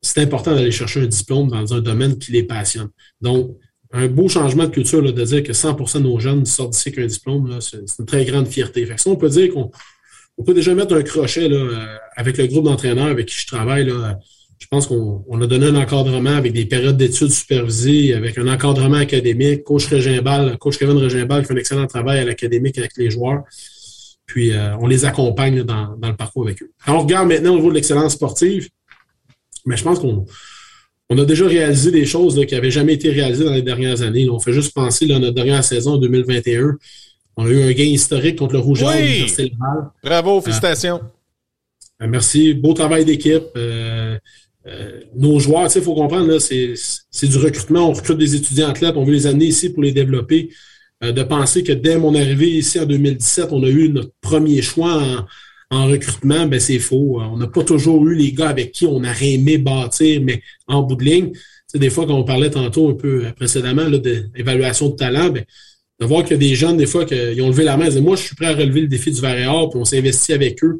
[0.00, 2.88] c'est important d'aller chercher un diplôme dans un domaine qui les passionne.
[3.20, 3.56] Donc,
[3.92, 6.88] un beau changement de culture là, de dire que 100% de nos jeunes sortent d'ici
[6.88, 8.86] avec un diplôme, c'est une très grande fierté.
[8.86, 9.70] Fait que on peut dire qu'on
[10.38, 13.46] on peut déjà mettre un crochet là, euh, avec le groupe d'entraîneurs avec qui je
[13.46, 13.84] travaille.
[13.84, 14.18] Là,
[14.58, 18.48] je pense qu'on on a donné un encadrement avec des périodes d'études supervisées, avec un
[18.48, 19.64] encadrement académique.
[19.64, 23.42] Coach Regimbal, coach Kevin Regimbal fait un excellent travail à l'académique avec les joueurs.
[24.24, 26.70] Puis euh, on les accompagne dans, dans, le parcours avec eux.
[26.86, 28.68] on regarde maintenant au niveau de l'excellence sportive,
[29.66, 30.24] mais je pense qu'on
[31.12, 34.30] on a déjà réalisé des choses qui n'avaient jamais été réalisées dans les dernières années.
[34.30, 36.78] on fait juste penser à notre dernière saison 2021.
[37.36, 39.30] On a eu un gain historique contre le Rouge oui!
[40.02, 41.00] Bravo, félicitations.
[42.00, 42.54] Euh, merci.
[42.54, 43.44] Beau travail d'équipe.
[43.56, 44.18] Euh,
[44.66, 47.90] euh, nos joueurs, il faut comprendre, c'est du recrutement.
[47.90, 48.96] On recrute des étudiants athlètes.
[48.96, 50.48] On veut les amener ici pour les développer.
[51.02, 54.94] de penser que dès mon arrivée ici en 2017, on a eu notre premier choix
[55.02, 55.26] en,
[55.86, 57.20] recrutement, ben c'est faux.
[57.20, 60.82] On n'a pas toujours eu les gars avec qui on aurait aimé bâtir, mais en
[60.82, 61.32] bout de ligne,
[61.74, 65.44] des fois, quand on parlait tantôt un peu précédemment d'évaluation de, talent, ben,
[66.00, 68.16] de voir a des jeunes, des fois, qui ont levé la main et disent Moi,
[68.16, 70.78] je suis prêt à relever le défi du Varéor, puis on s'est investi avec eux.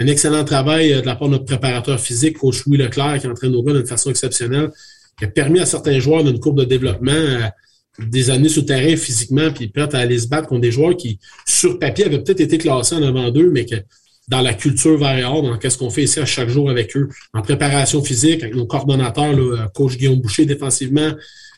[0.00, 3.28] Un excellent travail euh, de la part de notre préparateur physique, coach Louis Leclerc, qui
[3.28, 4.70] entraîne nos gars d'une façon exceptionnelle,
[5.18, 7.46] qui a permis à certains joueurs d'une courbe de développement euh,
[8.00, 11.20] des années sur terrain physiquement, puis prêts à aller se battre contre des joueurs qui,
[11.46, 13.76] sur papier, avaient peut-être été classés en avant d'eux, mais que
[14.28, 17.42] dans la culture variable, dans qu'est-ce qu'on fait ici à chaque jour avec eux, en
[17.42, 21.12] préparation physique, avec nos coordonnateurs, là, euh, coach Guillaume Boucher défensivement,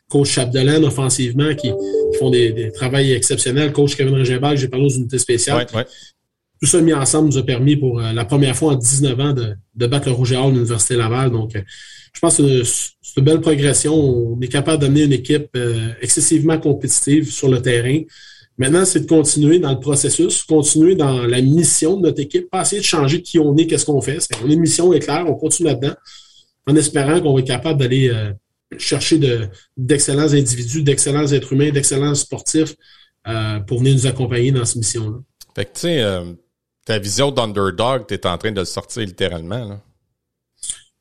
[0.09, 1.73] coach Chapdelaine offensivement, qui,
[2.19, 5.67] font des, des travaux exceptionnels, coach Kevin Regenbach, j'ai parlé aux unités spéciales.
[6.59, 9.33] Tout ça mis ensemble nous a permis pour euh, la première fois en 19 ans
[9.33, 11.31] de, de battre le Rouge et Or de l'Université Laval.
[11.31, 11.61] Donc, euh,
[12.15, 13.95] je pense que c'est une belle progression.
[13.95, 15.51] On est capable d'amener une équipe
[16.01, 18.01] excessivement compétitive sur le terrain.
[18.59, 22.63] Maintenant, c'est de continuer dans le processus, continuer dans la mission de notre équipe, pas
[22.63, 24.19] essayer de changer qui on est, qu'est-ce qu'on fait.
[24.43, 25.95] On est mission est claire, on continue là-dedans,
[26.67, 28.33] en espérant qu'on va être capable d'aller euh,
[28.79, 29.21] chercher
[29.77, 32.75] d'excellents individus, d'excellents êtres humains, d'excellents sportifs
[33.29, 35.19] euh, pour venir nous accompagner dans cette mission-là.
[35.55, 36.25] Fait que, tu sais, euh,
[36.87, 39.81] ta vision d'underdog, tu es en train de le sortir littéralement, là.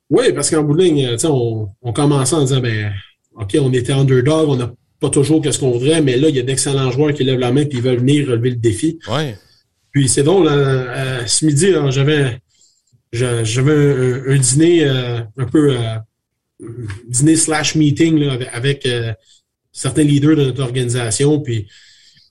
[0.10, 2.94] Oui, parce qu'en bout de ligne, on, on commençait en disant, ben,
[3.34, 6.40] OK, on était underdog, on a pas toujours qu'est-ce qu'on voudrait, mais là, il y
[6.40, 9.00] a d'excellents joueurs qui lèvent la main et qui veulent venir relever le défi.
[9.10, 9.38] Ouais.
[9.92, 12.40] Puis c'est drôle, euh, ce midi, j'avais
[13.14, 15.96] j'avais un, dîner euh, un peu euh,
[17.08, 18.86] dîner slash meeting là, avec,
[19.72, 21.40] certains leaders de notre organisation.
[21.40, 21.68] Puis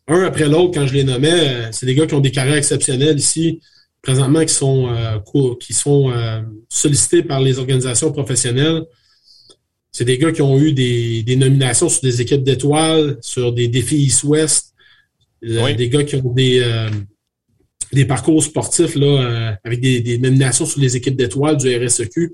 [0.09, 3.18] un après l'autre, quand je les nommais, c'est des gars qui ont des carrières exceptionnelles
[3.18, 3.61] ici,
[4.03, 4.88] présentement, qui sont
[5.59, 6.12] qui sont
[6.68, 8.83] sollicités par les organisations professionnelles
[9.95, 13.69] c'est des gars qui ont eu des, des nominations sur des équipes d'étoiles, sur des
[13.69, 14.75] défis East-West,
[15.45, 16.91] euh, des gars qui ont des, euh,
[17.93, 22.33] des parcours sportifs là, euh, avec des, des, nominations sur les équipes d'étoiles du RSEQ.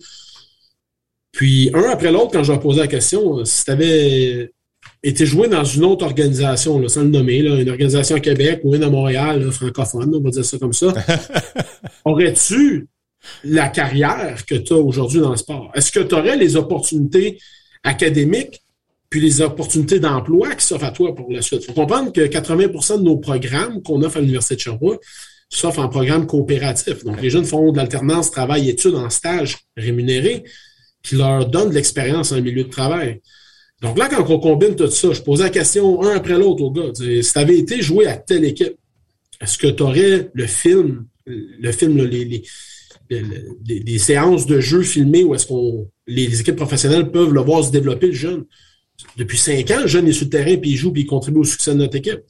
[1.33, 4.51] Puis, un après l'autre, quand je leur posais la question, si tu avais
[5.03, 8.62] été joué dans une autre organisation, là, sans le nommer, là, une organisation à Québec
[8.64, 10.94] ou une à Montréal, francophone, on va dire ça comme ça,
[12.07, 12.88] aurais-tu
[13.44, 15.70] la carrière que tu as aujourd'hui dans le sport?
[15.74, 17.38] Est-ce que tu aurais les opportunités
[17.85, 18.62] académiques
[19.09, 21.62] puis les opportunités d'emploi qui s'offrent à toi pour la suite?
[21.62, 25.02] Il faut comprendre que 80% de nos programmes qu'on offre à l'Université de Sherbrooke
[25.48, 27.04] s'offrent en programme coopératif.
[27.04, 30.44] Donc, les jeunes font de l'alternance travail-études en stage rémunéré
[31.02, 33.20] qui leur donne de l'expérience en milieu de travail.
[33.80, 36.70] Donc là, quand on combine tout ça, je posais la question un après l'autre au
[36.70, 36.92] gars.
[36.94, 38.76] Si tu avais été joué à telle équipe,
[39.40, 42.42] est-ce que tu aurais le film, le film, les,
[43.11, 47.70] des, séances de jeux filmés où est-ce qu'on les équipes professionnelles peuvent le voir se
[47.70, 48.44] développer, le jeune.
[49.16, 51.40] Depuis cinq ans, le jeune est sur le terrain, puis il joue, puis il contribue
[51.40, 52.20] au succès de notre équipe.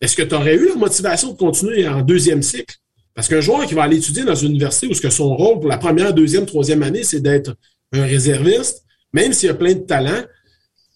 [0.00, 2.76] Est-ce que tu aurais eu la motivation de continuer en deuxième cycle?
[3.14, 5.58] Parce qu'un joueur qui va aller étudier dans une université où ce que son rôle
[5.58, 7.56] pour la première, deuxième, troisième année, c'est d'être
[7.92, 10.22] un réserviste, même s'il a plein de talent,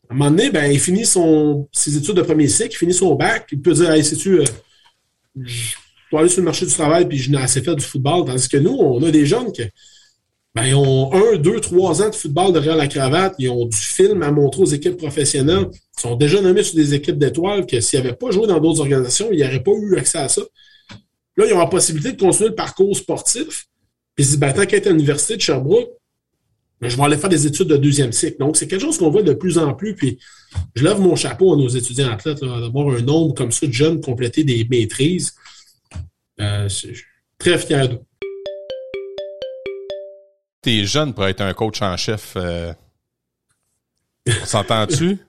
[0.09, 3.15] à un moment donné, ben, il finit ses études de premier cycle, il finit son
[3.15, 4.45] bac, il peut dire, hey, sais-tu, euh,
[6.13, 8.27] pour aller sur le marché du travail, puis je n'ai assez fait du football.
[8.27, 9.63] Tandis que nous, on a des jeunes qui
[10.55, 13.35] ben, ont un, deux, trois ans de football derrière la cravate.
[13.39, 15.69] Ils ont du film à montrer aux équipes professionnelles.
[15.73, 18.81] Ils sont déjà nommés sur des équipes d'étoiles que s'ils n'avaient pas joué dans d'autres
[18.81, 20.43] organisations, ils n'auraient pas eu accès à ça.
[21.39, 23.69] Là, ils ont la possibilité de continuer le parcours sportif.
[24.15, 25.89] Puis ils se disent, ben, tant qu'à être à l'Université de Sherbrooke,
[26.83, 28.37] ben, je vais aller faire des études de deuxième cycle.
[28.39, 29.95] Donc, c'est quelque chose qu'on voit de plus en plus.
[29.95, 30.19] Puis,
[30.75, 34.03] je lève mon chapeau à nos étudiants athlètes d'avoir un nombre comme ça de jeunes
[34.03, 35.33] compléter des maîtrises.
[36.63, 37.05] Euh, je suis
[37.39, 38.01] très fier d'eux.
[40.61, 42.35] T'es jeune pour être un coach en chef.
[42.37, 42.73] Euh...
[44.45, 45.19] S'entends-tu?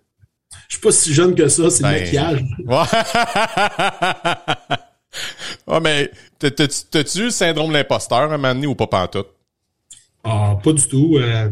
[0.68, 2.44] Je suis pas si jeune que ça, c'est le ben, maquillage.
[2.60, 2.86] Ouais.
[5.82, 9.30] mais t'as-tu eu le syndrome de l'imposteur un moment donné ou pas pantoute?
[10.24, 11.18] Ah, pas du tout.
[11.18, 11.50] Euh,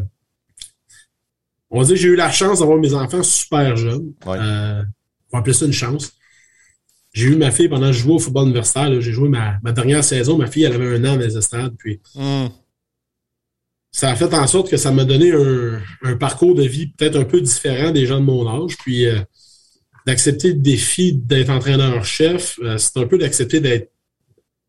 [1.72, 4.13] on va dire que j'ai eu la chance d'avoir mes enfants super jeunes.
[4.28, 4.84] Euh,
[5.32, 6.13] on va appeler ça une chance.
[7.13, 9.02] J'ai eu ma fille pendant que je jouais au football universitaire.
[9.02, 10.38] J'ai joué ma, dernière saison.
[10.38, 11.76] Ma fille, elle avait un an dans les estrades.
[11.78, 12.47] Puis, hmm.
[13.91, 15.32] ça a fait en sorte que ça m'a donné
[16.04, 18.78] un, parcours de vie peut-être un peu différent des gens de mon âge.
[18.78, 19.19] Puis, euh,
[20.06, 23.91] d'accepter le défi d'être entraîneur-chef, euh, c'est un peu d'accepter d'être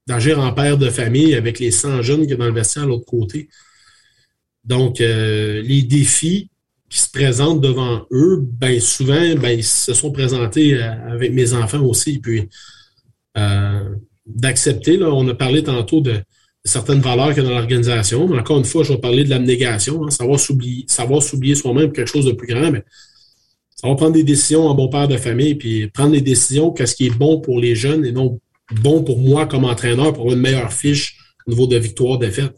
[0.09, 2.87] d'agir en père de famille avec les 100 jeunes qui sont dans le vestiaire à
[2.87, 3.49] l'autre côté.
[4.65, 6.51] Donc, euh, les défis,
[6.93, 11.55] qui se présentent devant eux, ben souvent, ben, ils se sont présentés euh, avec mes
[11.55, 12.19] enfants aussi.
[12.19, 12.51] Puis
[13.39, 13.95] euh,
[14.27, 16.17] d'accepter, là, on a parlé tantôt de,
[16.65, 18.29] certaines valeurs qu'il y a dans l'organisation.
[18.29, 21.93] Mais encore une fois, je vais parler de l'abnégation, hein, savoir s'oublier, savoir s'oublier soi-même
[21.93, 22.71] quelque chose de plus grand.
[22.71, 22.85] Mais
[23.83, 27.07] va prendre des décisions en bon père de famille, puis prendre des décisions, qu'est-ce qui
[27.07, 28.39] est bon pour les jeunes et non
[28.83, 32.55] bon pour moi comme entraîneur pour avoir une meilleure fiche au niveau de victoire, défaite.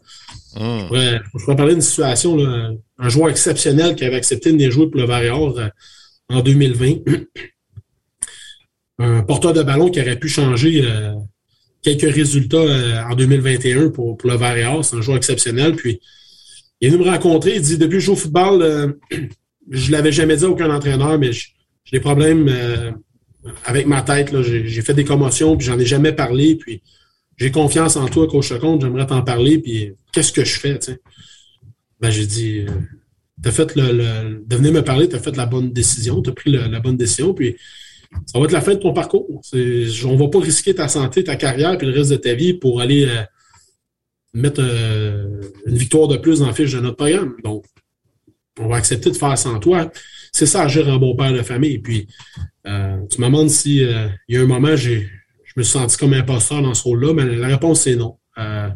[0.55, 0.87] Mmh.
[0.91, 2.37] Je, pourrais, parler d'une situation,
[2.97, 5.67] un joueur exceptionnel qui avait accepté de jouer pour le Varior euh,
[6.29, 6.95] en 2020.
[8.99, 11.13] un porteur de ballon qui aurait pu changer euh,
[11.81, 14.83] quelques résultats euh, en 2021 pour, pour le Varior.
[14.85, 15.75] C'est un joueur exceptionnel.
[15.75, 15.99] Puis,
[16.79, 17.55] il est venu me rencontrer.
[17.55, 18.97] Il dit Depuis que je joue au football,
[19.69, 21.51] je l'avais jamais dit à aucun entraîneur, mais j'ai
[21.91, 22.49] des problèmes
[23.65, 24.33] avec ma tête.
[24.41, 26.55] J'ai fait des commotions, puis j'en ai jamais parlé.
[26.55, 26.81] Puis
[27.37, 30.79] j'ai confiance en toi, coach compte, j'aimerais t'en parler, puis qu'est-ce que je fais,
[31.99, 32.71] Ben, j'ai dit, euh,
[33.41, 36.79] t'as fait le, de venir me parler, t'as fait la bonne décision, t'as pris la
[36.79, 37.57] bonne décision, puis
[38.25, 39.41] ça va être la fin de ton parcours.
[40.05, 42.79] On va pas risquer ta santé, ta carrière, puis le reste de ta vie pour
[42.79, 43.23] aller euh,
[44.33, 47.35] mettre euh, une victoire de plus dans le fiche de notre programme.
[47.43, 47.65] Donc,
[48.57, 49.91] on va accepter de faire sans toi.
[50.31, 51.79] C'est ça, agir en bon père de famille.
[51.79, 52.07] Puis,
[52.63, 52.71] tu
[53.21, 55.09] me demandes si il y a un moment, j'ai
[55.55, 58.17] me suis senti comme imposteur dans ce rôle-là, mais la réponse, c'est non.
[58.37, 58.69] Euh,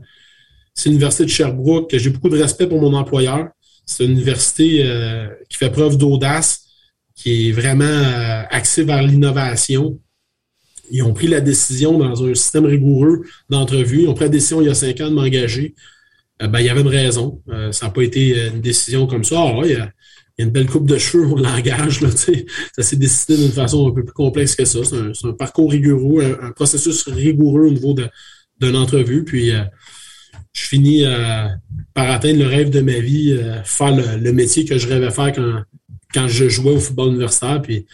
[0.73, 1.95] c'est l'Université de Sherbrooke.
[1.95, 3.49] J'ai beaucoup de respect pour mon employeur.
[3.85, 6.67] C'est une université euh, qui fait preuve d'audace,
[7.15, 9.99] qui est vraiment euh, axée vers l'innovation.
[10.91, 14.03] Ils ont pris la décision dans un système rigoureux d'entrevue.
[14.03, 15.75] Ils ont pris la décision il y a cinq ans de m'engager.
[16.39, 17.43] ben, il y avait une raison.
[17.71, 19.37] ça n'a pas été une décision comme ça.
[19.39, 19.61] Ah,
[20.39, 21.99] il a une belle coupe de cheveux au langage.
[21.99, 22.09] Là,
[22.75, 24.79] ça s'est décidé d'une façon un peu plus complexe que ça.
[24.85, 27.93] C'est un, parcours rigoureux, un, processus rigoureux au niveau
[28.61, 29.25] d'une entrevue.
[29.25, 29.63] Puis euh,
[30.53, 31.49] je finis euh,
[31.93, 35.33] par atteindre le rêve de ma vie, euh, faire le, métier que je rêvais faire
[35.33, 35.63] quand,
[36.13, 37.61] quand je jouais au football universitaire.
[37.61, 37.85] Puis,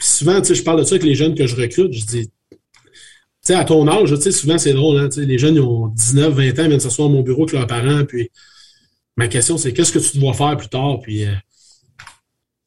[0.00, 1.92] souvent, je parle de ça avec les jeunes que je recrute.
[1.92, 2.30] Je dis,
[3.50, 6.68] à ton âge, souvent c'est drôle, hein, les jeunes ils ont 19, 20 ans, ils
[6.68, 8.30] viennent s'asseoir à mon bureau avec leurs parents, puis
[9.16, 11.00] Ma question, c'est qu'est-ce que tu dois faire plus tard?
[11.00, 11.34] Puis euh,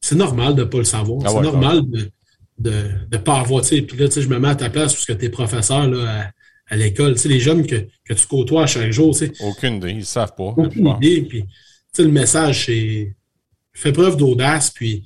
[0.00, 1.20] c'est normal de ne pas le savoir.
[1.24, 1.82] Ah c'est normal
[2.58, 2.72] de
[3.10, 3.62] ne pas avoir.
[3.62, 6.30] Puis là, je me mets à ta place parce que tu es professeur là,
[6.68, 7.16] à, l'école.
[7.24, 9.16] Les jeunes que, que, tu côtoies chaque jour.
[9.40, 10.54] Aucune idée, ils ne savent pas.
[10.56, 11.22] Aucune idée.
[11.22, 11.44] Puis
[11.98, 13.14] le message, c'est
[13.72, 15.04] fais preuve d'audace, puis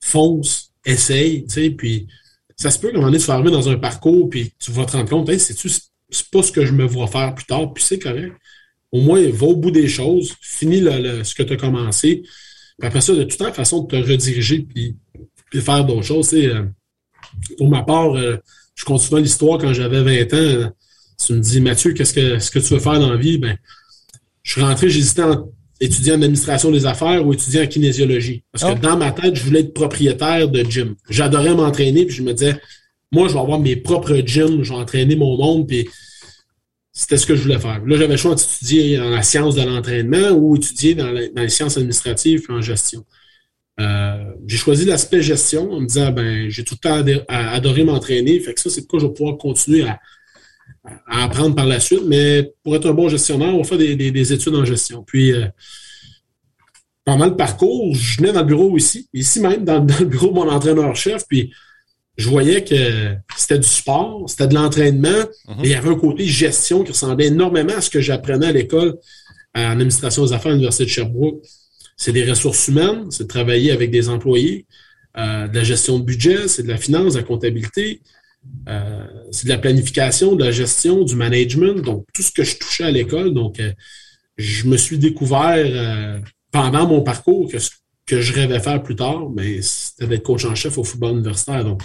[0.00, 1.44] fonce, essaye.
[1.76, 2.08] Puis
[2.56, 4.72] ça se peut qu'à un moment donné, tu vas arriver dans un parcours, puis tu
[4.72, 7.44] vas te rendre compte, hey, c'est-tu, c'est pas ce que je me vois faire plus
[7.46, 8.32] tard, puis c'est correct
[8.92, 12.22] au moins, va au bout des choses, finis ce que tu as commencé.
[12.78, 14.96] Puis après ça, de toute façon de te rediriger puis,
[15.50, 16.32] puis faire d'autres choses.
[16.34, 16.64] Euh,
[17.56, 18.36] pour ma part, euh,
[18.74, 20.72] je continue l'histoire quand j'avais 20 ans.
[21.24, 23.38] Tu me dis, Mathieu, qu'est-ce que, ce que tu veux faire dans la vie?
[23.38, 23.56] Ben,
[24.42, 25.50] je suis rentré, j'hésitais en
[25.80, 28.44] étudiant en administration des affaires ou étudiant en kinésiologie.
[28.52, 28.80] Parce que oh.
[28.80, 30.94] dans ma tête, je voulais être propriétaire de gym.
[31.08, 32.60] J'adorais m'entraîner, puis je me disais,
[33.10, 35.88] moi, je vais avoir mes propres gyms, je vais entraîner mon monde, puis
[36.92, 37.82] c'était ce que je voulais faire.
[37.84, 41.78] Là, j'avais le choix d'étudier dans la science de l'entraînement ou étudier dans, les sciences
[41.78, 43.04] administratives et en gestion.
[43.80, 48.38] Euh, j'ai choisi l'aspect gestion en me disant, ben, j'ai tout le temps adoré m'entraîner.
[48.40, 49.98] Fait que ça, c'est de quoi je vais pouvoir continuer à,
[51.06, 52.02] apprendre par la suite.
[52.06, 55.02] Mais pour être un bon gestionnaire, on fait des, des, études en gestion.
[55.02, 55.46] Puis, euh,
[57.06, 60.34] pendant le parcours, je venais dans le bureau ici, ici même, dans, le bureau de
[60.34, 61.24] mon entraîneur-chef.
[61.26, 61.52] Puis,
[62.16, 65.08] je voyais que c'était du sport, c'était de l'entraînement,
[65.48, 65.64] mhm.
[65.64, 68.52] et il y avait un côté gestion qui ressemblait énormément à ce que j'apprenais à
[68.52, 68.98] l'école
[69.54, 71.42] en administration des affaires à l'Université de Sherbrooke.
[71.96, 74.66] C'est des ressources humaines, c'est de travailler avec des employés,
[75.16, 78.00] euh, de la gestion de budget, c'est de la finance, de la comptabilité,
[78.68, 82.56] euh, c'est de la planification, de la gestion, du management, donc tout ce que je
[82.56, 83.34] touchais à l'école.
[83.34, 83.72] Donc, euh,
[84.38, 87.70] je me suis découvert pendant mon parcours que ce
[88.12, 91.64] que je rêvais faire plus tard, mais c'était d'être coach en chef au football universitaire.
[91.64, 91.82] Donc,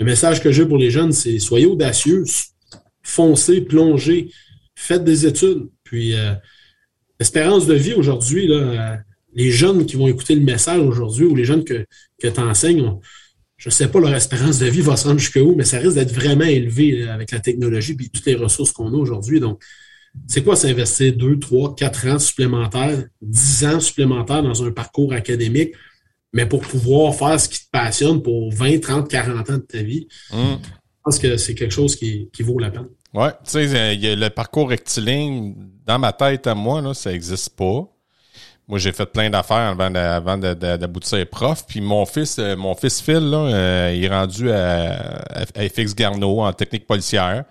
[0.00, 2.24] le message que j'ai pour les jeunes, c'est soyez audacieux,
[3.04, 4.32] foncez, plongez,
[4.74, 5.68] faites des études.
[5.84, 6.34] Puis, euh,
[7.20, 8.96] l'espérance de vie aujourd'hui, euh,
[9.34, 11.86] les jeunes qui vont écouter le message aujourd'hui ou les jeunes que,
[12.20, 12.98] que tu enseignes,
[13.56, 15.94] je ne sais pas leur espérance de vie va se rendre jusqu'où, mais ça risque
[15.94, 19.38] d'être vraiment élevé avec la technologie et toutes les ressources qu'on a aujourd'hui.
[19.38, 19.62] Donc,
[20.26, 25.72] c'est quoi s'investir 2, 3, 4 ans supplémentaires, 10 ans supplémentaires dans un parcours académique,
[26.32, 29.82] mais pour pouvoir faire ce qui te passionne pour 20, 30, 40 ans de ta
[29.82, 30.08] vie?
[30.30, 30.56] Hmm.
[30.62, 32.88] Je pense que c'est quelque chose qui, vaut la peine.
[33.12, 37.88] Ouais, tu sais, le parcours rectiligne, dans ma tête à moi, là, ça n'existe pas.
[38.68, 41.64] Moi, j'ai fait plein d'affaires avant, d'aboutir prof.
[41.66, 45.94] Puis mon fils, euh, mon fils Phil, là, euh, il est rendu à, à FX
[45.94, 47.44] Garneau en technique policière.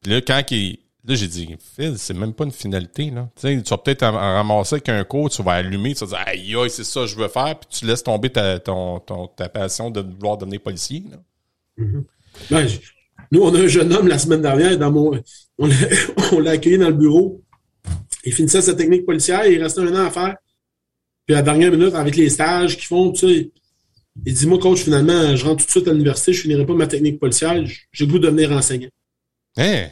[0.00, 3.28] Puis là, quand il, Là, j'ai dit, Phil, c'est même pas une finalité, là.
[3.38, 6.70] Tu vas peut-être en, ramasser qu'un cours, tu vas allumer, tu vas dire, aïe, aïe,
[6.70, 9.00] c'est ça que je veux faire, puis tu laisses tomber ta, ton,
[9.36, 11.18] ta passion de vouloir devenir policier, là.
[11.78, 12.04] Mm-hmm.
[12.50, 12.68] ben,
[13.32, 15.20] nous, on a un jeune homme la semaine dernière, dans mon,
[15.58, 17.42] on l'a accueilli dans le bureau.
[18.24, 20.36] Il finissait sa technique policière, il restait un an à faire.
[21.26, 23.50] Puis à la dernière minute, avec les stages qu'ils font, tu sais,
[24.24, 26.74] Il dit, moi, coach, finalement, je rentre tout de suite à l'université, je finirai pas
[26.74, 27.62] ma technique policière,
[27.92, 28.90] j'ai le goût de devenir enseignant.
[29.56, 29.88] Hein?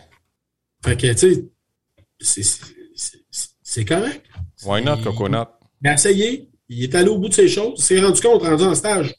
[0.85, 1.51] Fait que, tu
[2.21, 2.61] sais,
[3.63, 4.25] c'est correct.
[4.65, 5.49] Why not, Coconut?
[5.83, 8.43] Il a essayé, il est allé au bout de ses choses, il s'est rendu compte,
[8.43, 9.15] rendu en stage.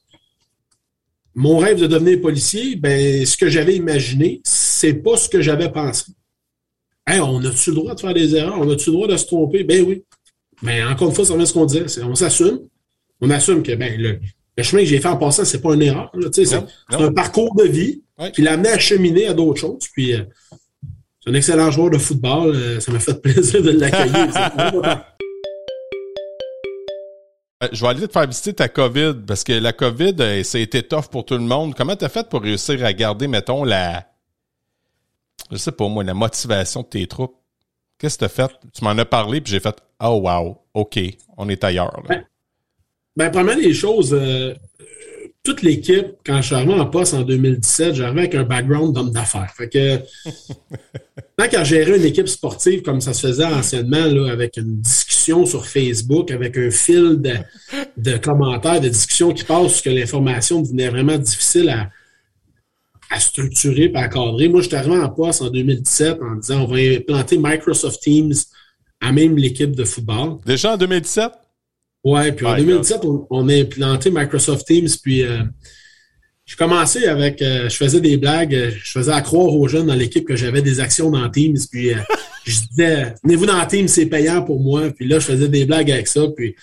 [1.35, 5.71] Mon rêve de devenir policier, ben, ce que j'avais imaginé, c'est pas ce que j'avais
[5.71, 6.11] pensé.
[7.07, 8.57] Hey, on a-tu le droit de faire des erreurs?
[8.59, 9.63] On a-tu le droit de se tromper?
[9.63, 10.03] Ben oui.
[10.61, 12.03] Mais encore une fois, ça revient ce qu'on disait.
[12.03, 12.59] On s'assume.
[13.19, 14.19] On assume que ben, le,
[14.63, 16.11] chemin que j'ai fait en passant, c'est pas une erreur.
[16.31, 16.53] C'est
[16.89, 19.87] un parcours de vie qui l'a amené à cheminer à d'autres choses.
[19.91, 20.23] Puis, euh,
[21.23, 22.53] c'est un excellent joueur de football.
[22.53, 24.27] Euh, ça m'a fait plaisir de l'accueillir.
[27.63, 30.57] Euh, je vais aller te faire visiter ta COVID parce que la COVID, euh, ça
[30.57, 31.75] a été tough pour tout le monde.
[31.75, 34.05] Comment tu as fait pour réussir à garder, mettons, la.
[35.49, 37.37] Je sais pas moi, la motivation de tes troupes?
[37.97, 38.51] Qu'est-ce que tu as fait?
[38.73, 40.99] Tu m'en as parlé, puis j'ai fait Oh wow, OK,
[41.37, 42.03] on est ailleurs.
[42.07, 42.25] Ben,
[43.15, 44.53] ben, premièrement, les choses, euh,
[45.43, 49.11] toute l'équipe, quand je suis arrivé en poste en 2017, j'arrivais avec un background d'homme
[49.11, 49.53] d'affaires.
[49.55, 49.97] Fait que,
[51.37, 55.45] tant qu'à gérer une équipe sportive comme ça se faisait anciennement, là, avec une discussion
[55.45, 57.21] sur Facebook, avec un fil
[57.97, 61.89] de, commentaires, de discussions qui passent, que l'information devenait vraiment difficile à,
[63.09, 64.47] à structurer et à cadrer.
[64.47, 68.33] Moi, je suis arrivé en poste en 2017 en disant on va implanter Microsoft Teams
[69.01, 70.37] à même l'équipe de football.
[70.45, 71.42] Déjà en 2017?
[72.03, 75.39] Ouais, puis en 2017, on, a implanté Microsoft Teams, puis euh,
[76.45, 79.87] je commençais avec, euh, je faisais des blagues, euh, je faisais à croire aux jeunes
[79.87, 81.91] dans l'équipe que j'avais des actions dans Teams, puis
[82.45, 85.91] je disais, venez-vous dans Teams, c'est payant pour moi, puis là, je faisais des blagues
[85.91, 86.55] avec ça, puis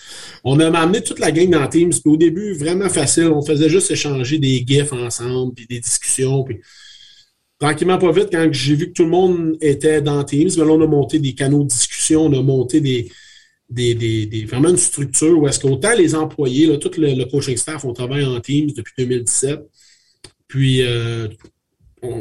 [0.43, 3.69] on a amené toute la gang dans Teams, puis au début, vraiment facile, on faisait
[3.69, 6.59] juste échanger des gifs ensemble, puis des discussions, puis
[7.59, 10.71] tranquillement, pas vite, quand j'ai vu que tout le monde était dans Teams, ben là,
[10.71, 13.09] on a monté des canaux de discussion, on a monté des
[13.71, 17.93] des, vraiment une structure où est-ce qu'autant les employés, là, tout le, coaching staff, on
[17.93, 19.61] travaille en Teams depuis 2017.
[20.47, 21.27] Puis, euh,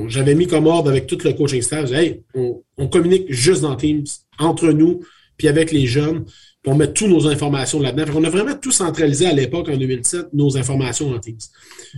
[0.06, 4.04] j'avais mis comme ordre avec tout le coaching staff, hey, on, communique juste dans Teams,
[4.38, 5.02] entre nous,
[5.36, 8.12] puis avec les jeunes, puis on met toutes nos informations là-dedans.
[8.14, 11.38] On a vraiment tout centralisé à l'époque, en 2017, nos informations en Teams.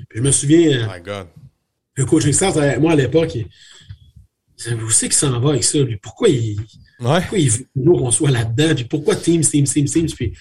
[0.08, 1.26] Puis je me souviens, oh my God.
[1.96, 5.96] le coaching staff, moi à l'époque, vous savez qu'il s'en va avec ça, lui.
[5.96, 6.56] Pourquoi il,
[7.02, 8.74] pourquoi il veut qu'on soit là-dedans?
[8.74, 10.10] Puis pourquoi Teams, Teams, Teams, Teams?
[10.14, 10.32] Puis,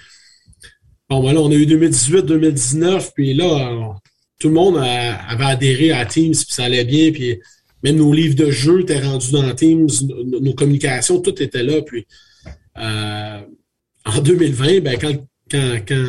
[1.10, 3.96] bon, voilà, on a eu 2018, 2019, puis là,
[4.40, 7.40] tout le monde avait adhéré à Teams, puis ça allait bien, puis
[7.84, 9.88] même nos livres de jeu étaient rendus dans Teams,
[10.26, 11.82] nos, communications, tout était là.
[11.82, 12.06] Puis
[12.78, 13.42] euh,
[14.06, 15.14] en 2020, ben, quand,
[15.50, 16.06] quand, quand,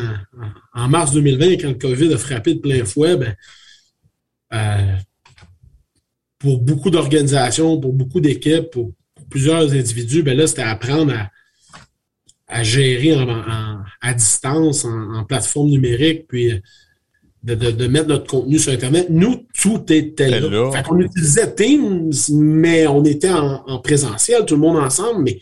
[0.73, 3.35] en mars 2020, quand le COVID a frappé de plein fouet, ben,
[4.53, 4.95] euh,
[6.37, 8.91] pour beaucoup d'organisations, pour beaucoup d'équipes, pour
[9.29, 11.13] plusieurs individus, ben là, c'était apprendre
[12.47, 13.17] à, gérer
[14.01, 16.61] à distance, en, plateforme numérique, puis
[17.43, 19.07] de, mettre notre contenu sur Internet.
[19.09, 20.71] Nous, tout était là.
[20.71, 25.39] Fait qu'on utilisait Teams, mais on était en, présentiel, tout le monde ensemble, mais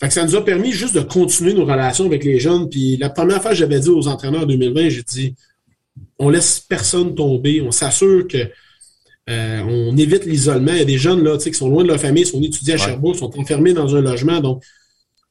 [0.00, 2.68] fait que ça nous a permis juste de continuer nos relations avec les jeunes.
[2.68, 5.34] Puis la première fois que j'avais dit aux entraîneurs en 2020, j'ai dit
[6.20, 8.48] on laisse personne tomber, on s'assure que
[9.28, 10.72] euh, on évite l'isolement.
[10.72, 12.78] Il y a des jeunes là, qui sont loin de leur famille, sont étudiants à
[12.78, 14.40] Sherbrooke, sont enfermés dans un logement.
[14.40, 14.62] Donc,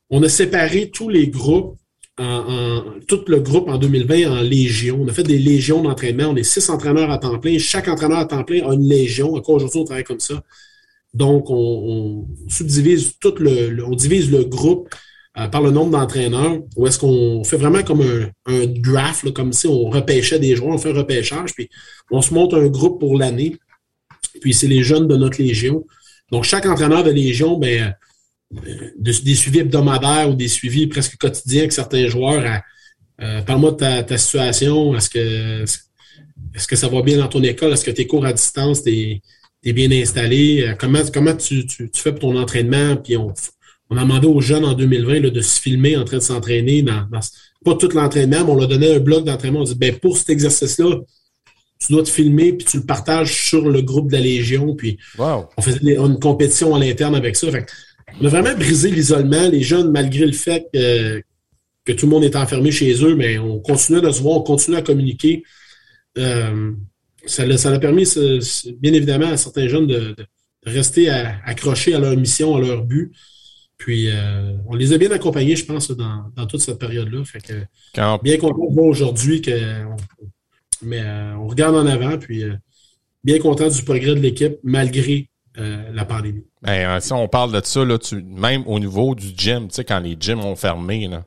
[0.10, 1.78] on a séparé tous les groupes,
[2.20, 5.00] en, tout le groupe en 2020 en légions.
[5.02, 6.26] On a fait des légions d'entraînement.
[6.30, 7.58] On est six entraîneurs à temps plein.
[7.58, 9.34] Chaque entraîneur à temps plein a une légion.
[9.34, 10.44] Encore aujourd'hui, on travaille comme ça.
[11.14, 14.90] Donc, on, subdivise tout le, on divise le groupe
[15.40, 18.02] euh, par le nombre d'entraîneurs, ou est-ce qu'on fait vraiment comme
[18.46, 21.70] un, draft, comme si on repêchait des joueurs, on fait un repêchage, puis
[22.12, 23.56] on se monte un groupe pour l'année
[24.40, 25.86] puis c'est les jeunes de notre Légion.
[26.32, 27.96] Donc, chaque entraîneur de Légion, ben,
[28.54, 32.62] euh, des suivis hebdomadaires ou des suivis presque quotidiens avec certains joueurs.
[33.22, 34.96] Euh, parle-moi de ta, situation.
[34.96, 35.64] Est-ce que,
[36.56, 37.74] est-ce que ça va bien dans ton école?
[37.74, 39.22] Est-ce que tes cours à distance, t'es
[39.64, 40.64] es bien installé?
[40.64, 42.96] Euh, comment, comment tu, fais pour ton entraînement?
[42.98, 43.34] Puis on,
[43.90, 47.08] on a demandé aux jeunes en 2020 de se filmer en train de s'entraîner dans,
[47.66, 49.62] pas tout l'entraînement, mais on leur donnait un bloc d'entraînement.
[49.62, 51.02] On dit ben pour cet exercice-là,
[51.80, 54.76] tu dois te filmer, puis tu le partages sur le groupe de la Légion.
[54.76, 57.48] Puis on faisait une compétition à l'interne avec ça.
[58.20, 59.48] on a vraiment brisé l'isolement.
[59.50, 61.22] Les jeunes, malgré le fait que,
[61.94, 64.80] tout le monde est enfermé chez eux, mais on continuait de se voir, on continuait
[64.80, 65.44] à communiquer.
[66.18, 66.72] Euh,
[67.26, 68.06] ça, a permis,
[68.80, 70.16] bien évidemment, à certains jeunes de,
[70.66, 73.14] rester accrochés à leur mission, à leur but.
[73.78, 77.24] Puis euh, on les a bien accompagnés, je pense, dans, toute cette période-là.
[77.24, 79.96] Fait que bien content de voir aujourd'hui qu'on
[80.82, 82.56] mais euh, on regarde en avant, puis euh,
[83.24, 86.46] bien content du progrès de l'équipe malgré euh, la pandémie.
[86.62, 90.00] Ben, si on parle de ça, là, même au niveau du gym, tu sais, quand
[90.00, 91.26] les gyms ont fermé, là,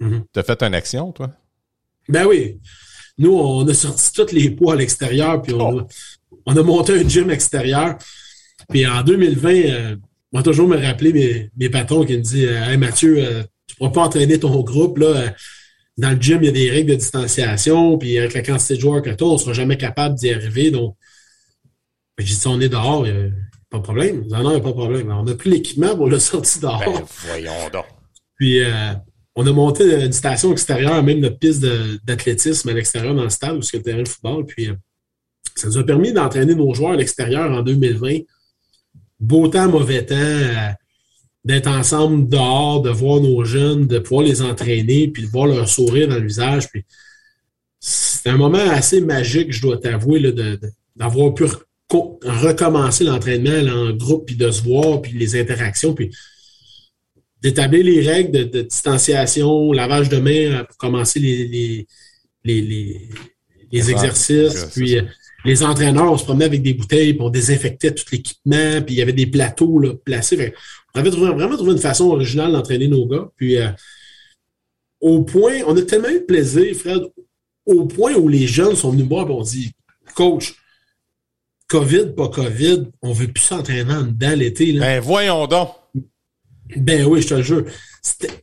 [0.00, 0.24] mm-hmm.
[0.32, 1.30] tu as fait une action, toi?
[2.08, 2.58] Ben oui.
[3.18, 5.86] Nous, on a sorti tous les poids à l'extérieur, puis on, a,
[6.46, 7.96] on a monté un gym extérieur.
[8.68, 9.96] Puis en 2020, euh,
[10.32, 13.90] moi, toujours me rappeler mes, mes patrons qui me disent Hey Mathieu, euh, tu pourras
[13.90, 14.98] pas entraîner ton groupe.
[14.98, 15.34] Là,
[15.98, 18.80] dans le gym, il y a des règles de distanciation, puis avec la quantité de
[18.80, 20.70] joueurs que tu on ne sera jamais capable d'y arriver.
[20.70, 20.96] Donc,
[22.16, 23.34] ben, j'ai dit on est dehors, il
[23.70, 24.26] pas de problème.
[24.28, 25.10] Non, non, il n'y a pas de problème.
[25.10, 26.82] On a pris l'équipement, on l'a sorti dehors.
[26.84, 27.86] Ben, voyons donc.
[28.36, 28.92] Puis euh,
[29.34, 31.64] on a monté une station extérieure, même notre piste
[32.04, 34.44] d'athlétisme à l'extérieur dans le stade, où c'est le terrain de football.
[34.46, 34.74] Puis euh,
[35.54, 38.18] ça nous a permis d'entraîner nos joueurs à l'extérieur en 2020.
[39.20, 40.68] Beau temps, mauvais temps, euh,
[41.44, 45.68] d'être ensemble dehors, de voir nos jeunes, de pouvoir les entraîner, puis de voir leur
[45.68, 46.68] sourire dans le visage.
[46.68, 46.84] Puis
[47.80, 50.32] c'est un moment assez magique, je dois t'avouer,
[50.94, 51.44] d'avoir pu
[51.90, 56.10] recommencer l'entraînement en groupe, puis de se voir, puis les interactions, puis
[57.42, 61.86] d'établir les règles de, distanciation, lavage de main euh, pour commencer les,
[62.44, 63.08] les,
[63.72, 65.02] les, exercices, puis euh,
[65.44, 68.98] les entraîneurs, on se promenait avec des bouteilles, puis on désinfectait tout l'équipement, puis il
[68.98, 70.54] y avait des plateaux là, placés.
[70.94, 73.28] On avait vraiment trouvé une façon originale d'entraîner nos gars.
[73.36, 73.70] Puis euh,
[75.00, 77.02] au point, on a tellement eu de plaisir, Fred,
[77.66, 79.72] au point où les jeunes sont venus me voir et on dit
[80.14, 80.54] Coach,
[81.68, 84.72] COVID, pas COVID, on veut plus s'entraîner en dedans l'été.
[84.74, 85.70] Ben voyons donc.
[86.76, 87.64] Ben oui, je te le jure.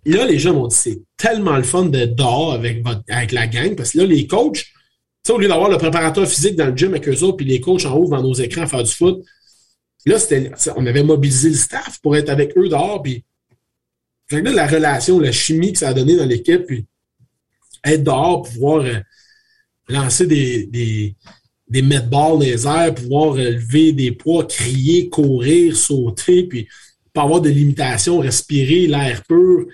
[0.05, 3.75] Là, les gens m'ont dit c'est tellement le fun d'être dehors avec, avec la gang
[3.75, 4.65] parce que là, les coachs,
[5.29, 7.85] au lieu d'avoir le préparateur physique dans le gym avec eux autres, puis les coachs
[7.85, 9.23] en haut dans nos écrans à faire du foot,
[10.05, 10.17] là,
[10.75, 13.23] on avait mobilisé le staff pour être avec eux dehors, puis
[14.31, 16.85] là, la relation, la chimie que ça a donné dans l'équipe, puis
[17.83, 18.99] être dehors, pouvoir euh,
[19.87, 21.15] lancer des, des,
[21.67, 26.67] des balles dans les airs, pouvoir lever des poids, crier, courir, sauter, puis
[27.13, 29.65] pas avoir de limitation, respirer l'air pur,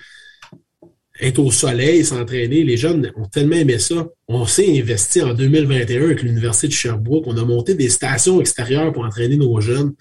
[1.20, 2.64] être au soleil, s'entraîner.
[2.64, 4.08] Les jeunes ont tellement aimé ça.
[4.28, 7.26] On s'est investi en 2021 avec l'Université de Sherbrooke.
[7.28, 9.94] On a monté des stations extérieures pour entraîner nos jeunes.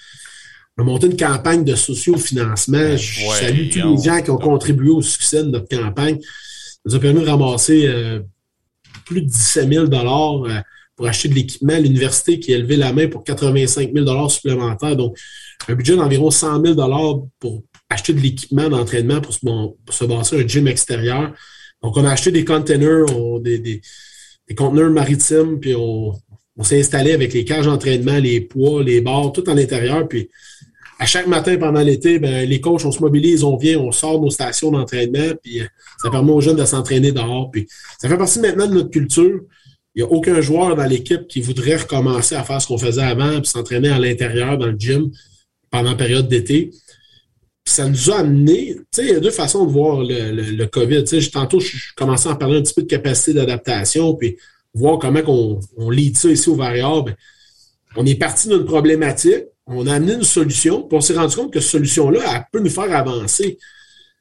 [0.77, 2.97] On a monté une campagne de socio-financement.
[2.97, 6.19] Je salue tous les gens qui ont contribué au succès de notre campagne.
[6.21, 8.21] Ça nous a permis de ramasser euh,
[9.07, 10.61] plus de 17 000 euh,
[10.97, 11.79] pour acheter de l'équipement.
[11.79, 14.97] L'université qui a levé la main pour 85 000 supplémentaires.
[14.97, 15.17] Donc,
[15.69, 19.41] un budget d'environ 100 000 pour acheter de l'équipement d'entraînement pour se,
[19.91, 21.33] se bâtir un gym extérieur.
[21.83, 23.05] Donc, on a acheté des containers,
[23.41, 23.83] des, des,
[24.57, 26.15] conteneurs maritimes, puis on,
[26.63, 30.09] s'est installé avec les cages d'entraînement, les poids, les barres, tout en intérieur.
[30.09, 30.31] Puis,
[30.99, 34.21] à chaque matin pendant l'été, ben, les coachs, on se mobilise, on vient, on sort
[34.21, 35.67] nos stations d'entraînement, puis euh,
[36.01, 37.51] ça permet aux jeunes de s'entraîner dehors.
[37.51, 37.67] Puis,
[37.99, 39.41] ça fait partie maintenant de notre culture.
[39.95, 43.03] Il n'y a aucun joueur dans l'équipe qui voudrait recommencer à faire ce qu'on faisait
[43.03, 45.11] avant, puis s'entraîner à l'intérieur, dans le gym,
[45.71, 46.71] pendant la période d'été
[47.65, 50.67] ça nous a amené, tu sais, il y a deux façons de voir le, le,
[50.67, 51.05] COVID.
[51.05, 54.37] Tu sais, tantôt, je commençais à en parler un petit peu de capacité d'adaptation, puis
[54.75, 57.17] voir comment on, on lit ça ici au variable.
[57.97, 61.53] On est parti d'une problématique, on a amené une solution, puis on s'est rendu compte
[61.53, 63.59] que cette solution-là, elle peut nous faire avancer.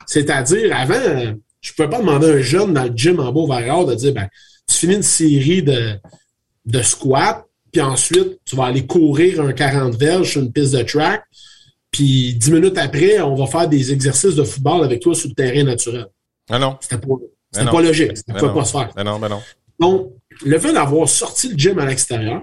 [0.06, 3.42] C'est-à-dire, avant, je ne pouvais pas demander à un jeune dans le gym en bas
[3.42, 4.28] au variable de dire, ben,
[4.68, 5.96] tu finis une série de,
[6.66, 10.84] de squats, puis ensuite, tu vas aller courir un 40 verges sur une piste de
[10.84, 11.24] track,
[11.94, 15.36] puis dix minutes après, on va faire des exercices de football avec toi sur le
[15.36, 16.08] terrain naturel.
[16.50, 16.76] Ah non.
[16.82, 17.14] C'était pas,
[17.52, 18.18] c'était pas logique.
[18.18, 18.92] Ça ne pouvait pas se faire.
[18.96, 19.42] Ben non, ben non.
[19.80, 20.12] Donc,
[20.44, 22.42] le fait d'avoir sorti le gym à l'extérieur,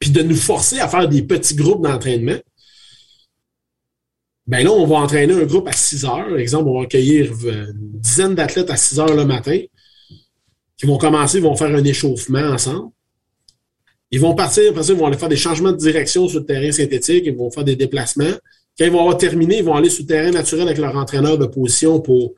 [0.00, 2.38] puis de nous forcer à faire des petits groupes d'entraînement,
[4.48, 6.28] ben là, on va entraîner un groupe à 6 heures.
[6.28, 9.60] Par exemple, on va accueillir une dizaine d'athlètes à 6 heures le matin
[10.76, 12.90] qui vont commencer, vont faire un échauffement ensemble.
[14.16, 16.46] Ils vont partir, après ça, ils vont aller faire des changements de direction sur le
[16.46, 18.24] terrain synthétique, ils vont faire des déplacements.
[18.78, 21.36] Quand ils vont avoir terminé, ils vont aller sur le terrain naturel avec leur entraîneur
[21.36, 22.32] de position pour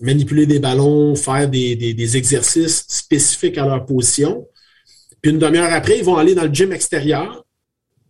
[0.00, 4.48] manipuler des ballons, faire des, exercices spécifiques à leur position.
[5.20, 7.44] Puis une demi-heure après, ils vont aller dans le gym extérieur,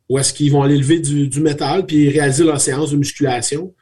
[0.08, 3.74] où est-ce qu'ils vont aller lever du, métal, puis réaliser leur séance de musculation.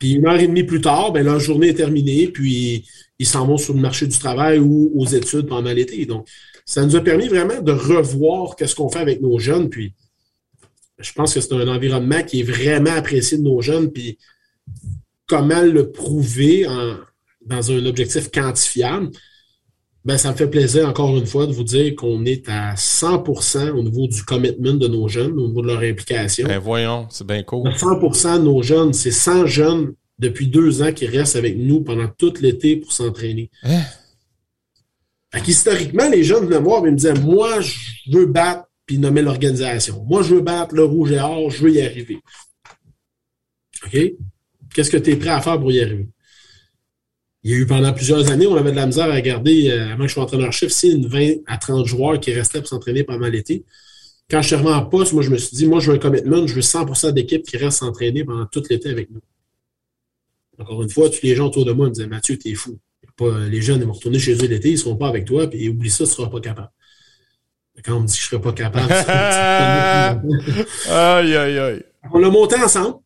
[0.00, 2.84] Puis une heure et demie plus tard, ben, leur journée est terminée, puis
[3.20, 6.04] ils s'en vont sur le marché du travail ou aux études pendant l'été.
[6.04, 6.26] Donc,
[6.70, 9.68] ça nous a permis vraiment de revoir qu'est-ce qu'on fait avec nos jeunes.
[9.70, 9.92] Puis,
[11.00, 13.90] je pense que c'est un environnement qui est vraiment apprécié de nos jeunes.
[13.90, 14.18] Puis,
[15.26, 16.68] comment le prouver
[17.44, 19.10] dans un objectif quantifiable,
[20.04, 23.70] ben, ça me fait plaisir encore une fois de vous dire qu'on est à 100%
[23.70, 26.46] au niveau du commitment de nos jeunes, au niveau de leur implication.
[26.46, 27.68] Ben voyons, c'est bien cool.
[28.14, 32.06] 100 de nos jeunes, c'est 100 jeunes depuis deux ans qui restent avec nous pendant
[32.16, 33.50] tout l'été pour s'entraîner.
[35.32, 35.40] Hein?
[35.46, 40.04] historiquement, les jeunes venaient voir et me disaient Moi, je veux battre puis nommer l'organisation.
[40.08, 42.18] Moi, je veux battre le rouge et or, je veux y arriver.
[43.86, 43.98] OK?
[44.74, 46.08] Qu'est-ce que tu es prêt à faire pour y arriver?
[47.42, 49.92] il y a eu pendant plusieurs années, on avait de la misère à garder, euh,
[49.92, 53.02] avant que je sois entraîneur-chef, c'est une 20 à 30 joueurs qui restaient pour s'entraîner
[53.02, 53.64] pendant l'été.
[54.30, 55.98] Quand je suis arrivé en poste, moi, je me suis dit, moi, je veux un
[55.98, 59.20] commitment, je veux 100% d'équipe qui reste s'entraîner pendant tout l'été avec nous.
[60.58, 62.78] Encore une fois, tous les gens autour de moi me disaient, Mathieu, t'es fou.
[63.20, 65.46] Pas, les jeunes ils vont retourner chez eux l'été, ils ne seront pas avec toi,
[65.48, 66.70] puis oublie ça, tu ne seras pas capable.
[67.84, 68.92] Quand on me dit que je ne serai pas capable,
[70.90, 71.82] aïe, aïe, aïe.
[72.12, 72.96] On l'a monté ensemble,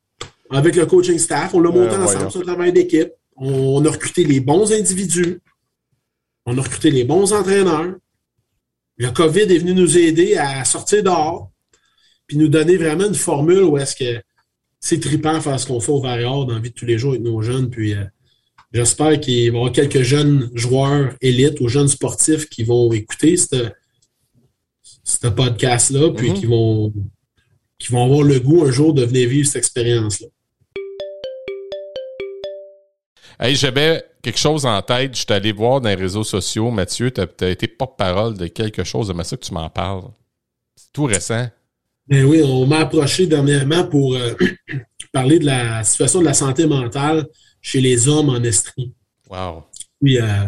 [0.51, 3.11] avec le coaching staff, on l'a monté ensemble, c'est un travail d'équipe.
[3.37, 5.41] On a recruté les bons individus.
[6.47, 7.95] On a recruté les bons entraîneurs.
[8.97, 11.51] Le COVID est venu nous aider à sortir dehors,
[12.29, 14.23] puis nous donner vraiment une formule où est-ce que
[14.79, 17.13] c'est trippant faire ce qu'on fait au Varior dans la vie de tous les jours
[17.13, 17.71] avec nos jeunes.
[17.71, 18.05] Puis euh,
[18.75, 23.37] j'espère qu'il va y avoir quelques jeunes joueurs élites ou jeunes sportifs qui vont écouter
[23.37, 26.41] ce podcast-là, puis mm-hmm.
[26.41, 26.93] qui vont
[27.79, 30.29] qui vont avoir le goût un jour de venir vivre cette expérience-là.
[33.39, 35.15] Hey, j'avais quelque chose en tête.
[35.15, 36.71] Je suis allé voir dans les réseaux sociaux.
[36.71, 39.09] Mathieu, tu as, été porte-parole de quelque chose.
[39.09, 40.05] J'aimerais ça que tu m'en parles.
[40.77, 41.49] C'est tout récent.
[42.07, 44.35] Ben oui, on m'a approché dernièrement pour euh,
[45.13, 47.27] parler de la situation de la santé mentale
[47.65, 48.93] chez les hommes en Estrie.
[49.29, 49.65] Wow.
[50.01, 50.47] Puis, euh,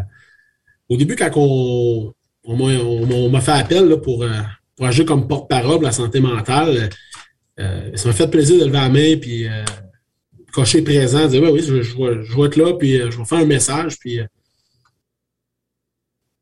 [0.88, 2.14] au début, quand on,
[2.44, 4.30] on, m'a fait appel là, pour, euh,
[4.76, 6.90] pour, agir comme porte-parole de la santé mentale,
[7.58, 9.48] ça m'a fait plaisir de lever la main puis
[10.56, 13.44] cocher présent, dire oui, je, je, vais, être là, puis euh, je vais faire un
[13.44, 13.98] message.
[13.98, 14.24] Puis, euh.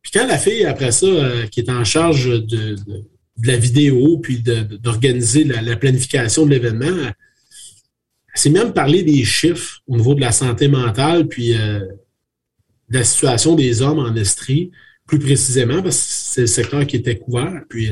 [0.00, 2.76] puis quand la fille, après ça, euh, qui est en charge de,
[3.42, 7.10] la vidéo, puis d'organiser la, planification de l'événement,
[8.40, 11.98] s'est même parlé des chiffres au niveau de la santé mentale, puis de
[12.90, 14.70] la situation des hommes en Estrie,
[15.06, 17.62] plus précisément, parce que c'est le secteur qui était couvert.
[17.68, 17.90] Puis,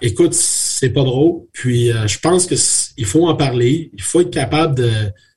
[0.00, 1.46] écoute, c'est pas drôle.
[1.52, 3.90] Puis euh, je pense qu'il faut en parler.
[3.94, 4.90] Il faut être capable de.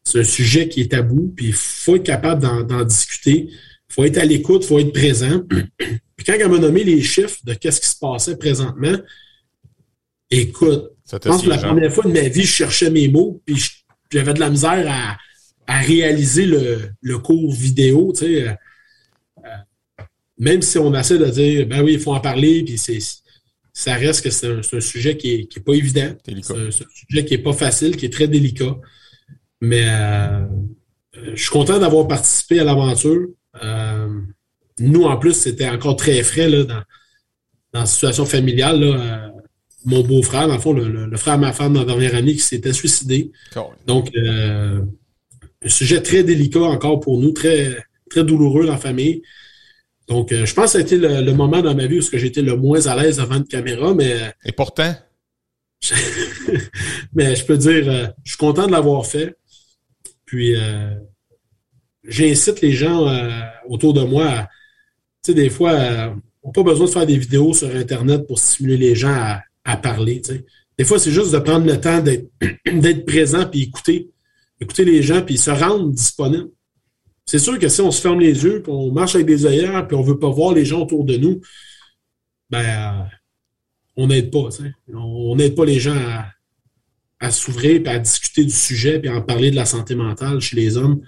[0.04, 3.50] C'est un sujet qui est tabou, puis il faut être capable d'en discuter.
[3.50, 5.42] Il faut être à l'écoute, il faut être présent.
[5.78, 8.96] puis quand elle m'a nommé les chiffres de qu'est-ce qui se passait présentement,
[10.32, 13.64] écoute, je pense que la première fois de ma vie, je cherchais mes mots, puis
[14.12, 15.18] j'avais de la misère à,
[15.82, 18.48] réaliser le, cours vidéo, tu sais.
[18.48, 18.54] Euh,
[19.46, 20.04] euh,
[20.40, 23.00] même si on essaie de dire, ben oui, il faut en parler, puis c'est
[23.78, 26.10] ça reste que c'est un, sujet qui n'est pas évident.
[26.26, 28.76] C'est un, sujet qui n'est pas facile, qui est très délicat.
[29.62, 30.48] Mais euh,
[31.36, 33.28] je suis content d'avoir participé à l'aventure.
[33.64, 34.20] Euh,
[34.80, 36.84] nous, en plus, c'était encore très frais là, dans,
[37.72, 38.82] la situation familiale.
[38.82, 39.30] Euh,
[39.86, 42.40] mon beau-frère, dans le fond, le, frère de ma femme dans la dernière année qui
[42.40, 43.32] s'était suicidé.
[43.86, 47.78] Donc, un sujet très délicat encore pour nous, très,
[48.10, 49.22] très douloureux dans la famille.
[50.08, 52.42] Donc, euh, je pense que ça a été le, moment dans ma vie où j'étais
[52.42, 54.34] le moins à l'aise devant une caméra, mais...
[54.46, 54.94] Et pourtant?
[57.14, 59.36] mais je peux dire, euh, je suis content de l'avoir fait.
[60.26, 60.96] Puis, euh,
[62.04, 63.08] j'incite les gens
[63.68, 64.50] autour de moi à...
[65.24, 65.74] Tu sais, des fois,
[66.42, 69.42] on n'a pas besoin de faire des vidéos sur Internet pour stimuler les gens à,
[69.68, 70.22] à parler.
[70.78, 74.10] Des fois, c'est juste de prendre le temps d'être présent puis écouter.
[74.60, 76.50] Écouter les gens puis se rendre disponible.
[77.26, 79.86] C'est sûr que si on se ferme les yeux, puis on marche avec des œillères,
[79.86, 81.42] puis on ne veut pas voir les gens autour de nous,
[82.50, 83.10] ben,
[83.98, 84.48] on n'aide pas.
[84.94, 86.00] On n'aide pas les gens
[87.20, 90.40] à, s'ouvrir, puis à discuter du sujet, puis à en parler de la santé mentale
[90.40, 91.02] chez les hommes.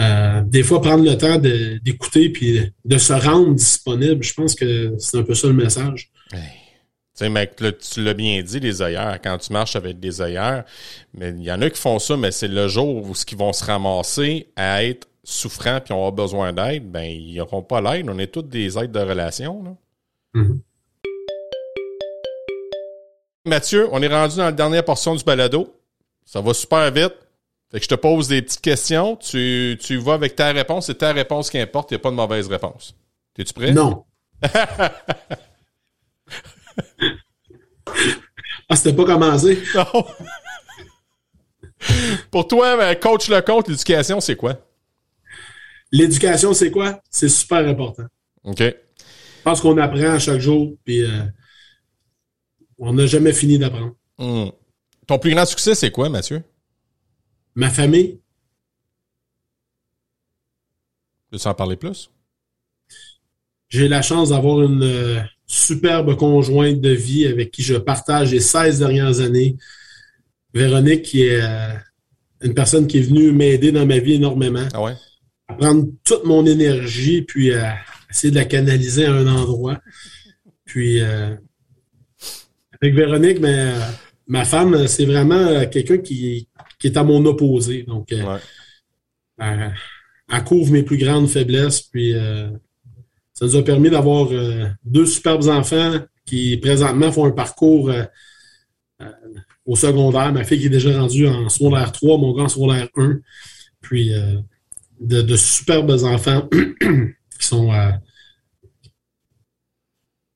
[0.00, 4.94] Euh, des fois, prendre le temps d'écouter, puis de se rendre disponible, je pense que
[4.98, 6.10] c'est un peu ça le message.
[7.14, 10.64] Tu sais, mec, tu l'as bien dit, les œillères, quand tu marches avec des œillères,
[11.12, 13.52] mais il y en a qui font ça, mais c'est le jour où ils vont
[13.52, 18.08] se ramasser à être souffrants puis ont besoin d'aide, ben ils n'auront pas l'aide.
[18.08, 19.62] On est tous des aides de relation.
[19.62, 19.70] Là.
[20.40, 20.58] Mm-hmm.
[23.44, 25.74] Mathieu, on est rendu dans la dernière portion du balado.
[26.24, 27.14] Ça va super vite.
[27.70, 29.16] Fait que je te pose des petites questions.
[29.16, 30.86] Tu, tu vas avec ta réponse.
[30.86, 31.90] C'est ta réponse qui importe.
[31.90, 32.94] Il n'y a pas de mauvaise réponse.
[33.36, 33.72] Es-tu prêt?
[33.72, 34.04] Non.
[38.68, 39.62] ah, c'était pas commencé?
[39.74, 40.06] Non.
[42.30, 44.56] Pour toi, ben, coach le compte, l'éducation, c'est quoi?
[45.90, 47.02] L'éducation, c'est quoi?
[47.10, 48.06] C'est super important.
[48.44, 48.60] OK.
[48.60, 51.24] Je pense qu'on apprend à chaque jour, puis euh,
[52.78, 53.94] on n'a jamais fini d'apprendre.
[54.18, 54.50] Hmm.
[55.06, 56.42] Ton plus grand succès, c'est quoi, Mathieu?
[57.54, 58.20] Ma famille.
[61.30, 62.10] Tu veux en parler plus?
[63.68, 65.22] J'ai la chance d'avoir une euh,
[65.52, 69.56] superbe conjointe de vie avec qui je partage les 16 dernières années.
[70.54, 71.74] Véronique, qui est euh,
[72.42, 74.66] une personne qui est venue m'aider dans ma vie énormément.
[74.72, 74.94] Ah ouais?
[75.48, 77.76] À prendre toute mon énergie, puis à
[78.10, 79.80] essayer de la canaliser à un endroit.
[80.64, 81.34] Puis, euh,
[82.80, 83.72] avec Véronique, mais,
[84.26, 86.48] ma femme, c'est vraiment quelqu'un qui,
[86.78, 87.82] qui, est à mon opposé.
[87.82, 88.10] Donc,
[89.38, 89.74] elle
[90.32, 91.82] elle couvre mes plus grandes faiblesses.
[91.82, 92.48] Puis euh,
[93.42, 98.04] ça nous a permis d'avoir euh, deux superbes enfants qui présentement font un parcours euh,
[99.66, 100.32] au secondaire.
[100.32, 103.18] Ma fille qui est déjà rendue en secondaire 3, mon gars en secondaire 1.
[103.80, 104.12] Puis
[105.00, 106.48] de, de, superbes enfants
[106.80, 107.72] qui sont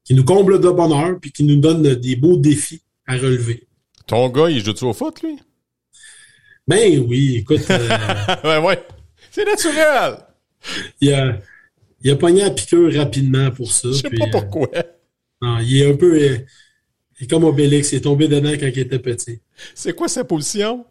[0.03, 3.69] qui nous comblent de bonheur puis qui nous donnent des beaux défis à relever.
[4.09, 5.39] Ton gars, il joue-tu au foot, lui?
[6.67, 7.69] Ben oui, écoute.
[7.69, 8.85] ouais, ouais.
[9.31, 10.17] C'est naturel.
[11.01, 11.39] Il a,
[12.07, 13.89] il a pogné à piqueur rapidement pour ça.
[13.89, 14.69] Je sais pas pourquoi.
[15.43, 16.17] non, il est un peu.
[17.19, 19.41] Il est comme Obélix, il est tombé dedans quand il était petit.
[19.75, 20.85] C'est quoi sa position?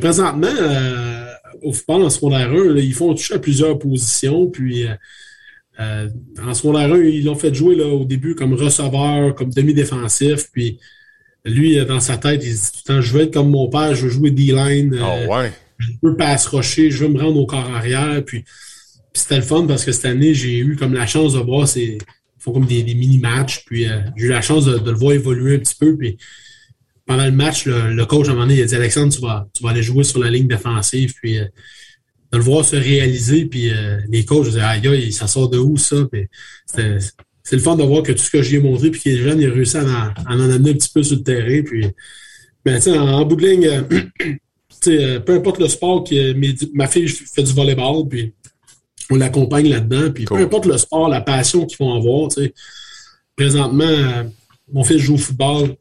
[0.00, 1.26] présentement, euh,
[1.60, 4.48] au football en secondaire 1, ils font toucher à plusieurs positions.
[4.50, 4.94] Puis euh,
[5.80, 6.08] euh,
[6.42, 10.50] en secondaire 1, ils l'ont fait jouer là, au début comme receveur, comme demi-défensif.
[10.52, 10.78] Puis
[11.46, 13.68] lui, dans sa tête, il se dit tout le temps Je veux être comme mon
[13.68, 14.98] père, je veux jouer D-line.
[15.00, 15.52] Oh, ouais
[15.82, 18.22] je veux passe rocher, je veux me rendre au corps arrière.
[18.24, 18.44] Puis,
[19.14, 21.98] c'était le fun parce que cette année, j'ai eu comme la chance de voir ces.
[21.98, 23.64] Ils font comme des, mini-matchs.
[23.66, 25.96] Puis euh, j'ai eu la chance de, le voir évoluer un petit peu.
[25.96, 26.16] Puis
[27.06, 29.48] pendant le match, le, coach à un moment donné, il a dit Alexandre, tu vas,
[29.54, 31.14] tu vas aller jouer sur la ligne défensive.
[31.20, 31.44] Puis euh,
[32.32, 33.44] de le voir se réaliser.
[33.44, 35.96] Puis euh, les coachs disaient Aïe, aïe, ça sort de où ça?
[36.10, 36.26] Puis
[36.64, 39.40] c'est le fun de voir que tout ce que j'ai montré, puis qu'il est jeune,
[39.40, 41.62] il a réussi à en, en, amener un petit peu sur le terrain.
[41.62, 41.86] Puis,
[42.64, 46.34] ben, en, en bout de ligne, euh, peu importe le sport, que
[46.74, 48.32] ma fille fait du volleyball, puis
[49.10, 50.10] on l'accompagne là-dedans.
[50.12, 52.28] Puis peu importe le sport, la passion qu'ils vont avoir.
[53.36, 54.24] Présentement, euh,
[54.72, 55.76] mon fils joue au football.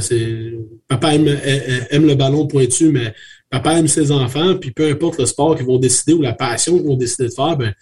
[0.00, 0.54] c'est
[0.88, 3.14] papa aime, le ballon pointu, mais
[3.50, 4.56] papa aime ses enfants.
[4.56, 7.34] Puis peu importe le sport qu'ils vont décider ou la passion qu'ils vont décider de
[7.34, 7.74] faire, ben,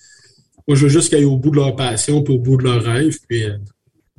[0.69, 2.65] moi, je veux juste qu'ils aillent au bout de leur passion puis au bout de
[2.65, 3.17] leur rêve.
[3.29, 3.57] Puis, euh,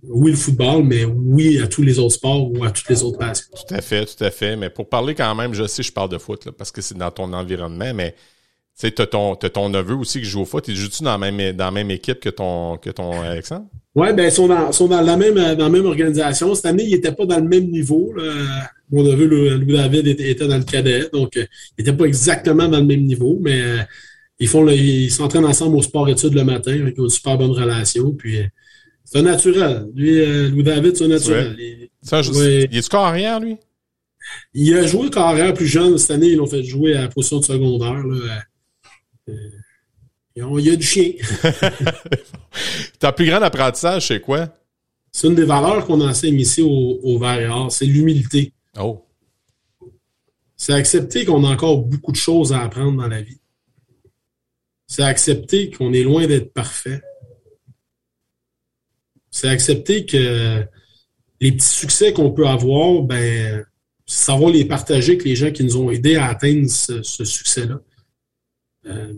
[0.09, 3.17] oui, le football, mais oui à tous les autres sports ou à toutes les autres
[3.17, 3.47] passions.
[3.55, 4.55] Tout à fait, tout à fait.
[4.57, 6.97] Mais pour parler quand même, je sais, je parle de foot, là, parce que c'est
[6.97, 8.13] dans ton environnement, mais
[8.75, 10.67] tu sais, t'as ton, as ton neveu aussi qui joue au foot.
[10.67, 13.67] Il joue-tu dans la même, dans la même équipe que ton, que ton Alexandre?
[13.95, 16.55] Oui, ben, ils sont dans, sont dans la même, dans la même organisation.
[16.55, 18.11] Cette année, ils n'étaient pas dans le même niveau,
[18.89, 21.07] Mon neveu, Louis-David, était, dans le cadet.
[21.13, 21.45] Donc, euh,
[21.77, 23.77] il n'était pas exactement dans le même niveau, mais euh,
[24.39, 28.11] ils font ils s'entraînent ensemble au sport-études le matin avec une super bonne relation.
[28.13, 28.45] Puis, euh,
[29.05, 29.85] c'est un naturel.
[29.95, 31.55] Lui, euh, Louis David, c'est un naturel.
[31.59, 33.57] Il, ça, il est-tu carrière, lui?
[34.55, 35.99] Il a joué carrière plus jeune.
[35.99, 38.03] Cette année, ils l'ont fait jouer à la position de secondaire.
[38.03, 38.41] Là.
[39.29, 39.49] Euh,
[40.35, 41.11] il y a du chien.
[42.99, 44.49] Ta plus grand apprentissage, c'est quoi?
[45.11, 48.51] C'est une des valeurs qu'on enseigne ici au, au Vert c'est l'humilité.
[48.79, 49.05] Oh.
[50.57, 53.39] C'est accepter qu'on a encore beaucoup de choses à apprendre dans la vie.
[54.87, 57.01] C'est accepter qu'on est loin d'être parfait
[59.33, 60.63] c'est accepter que
[61.41, 63.65] les petits succès qu'on peut avoir, ben,
[64.05, 67.81] savoir les partager avec les gens qui nous ont aidés à atteindre ce, succès-là.
[68.85, 69.13] Euh,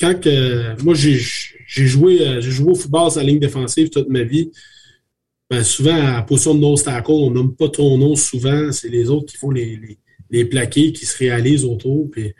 [0.00, 4.08] quand que, moi, j'ai joué, euh, j'ai joué au football à la ligne défensive toute
[4.08, 4.50] ma vie.
[5.50, 8.72] Ben, souvent, à position de nose tackle, on nomme pas ton nom souvent.
[8.72, 9.98] C'est les autres qui font les,
[10.30, 12.10] les, plaqués, qui se réalisent autour.
[12.10, 12.32] Puis,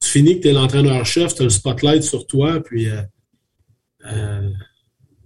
[0.00, 2.88] tu finis que tu es l'entraîneur-chef, tu as le spotlight sur toi, puis
[4.06, 4.50] euh,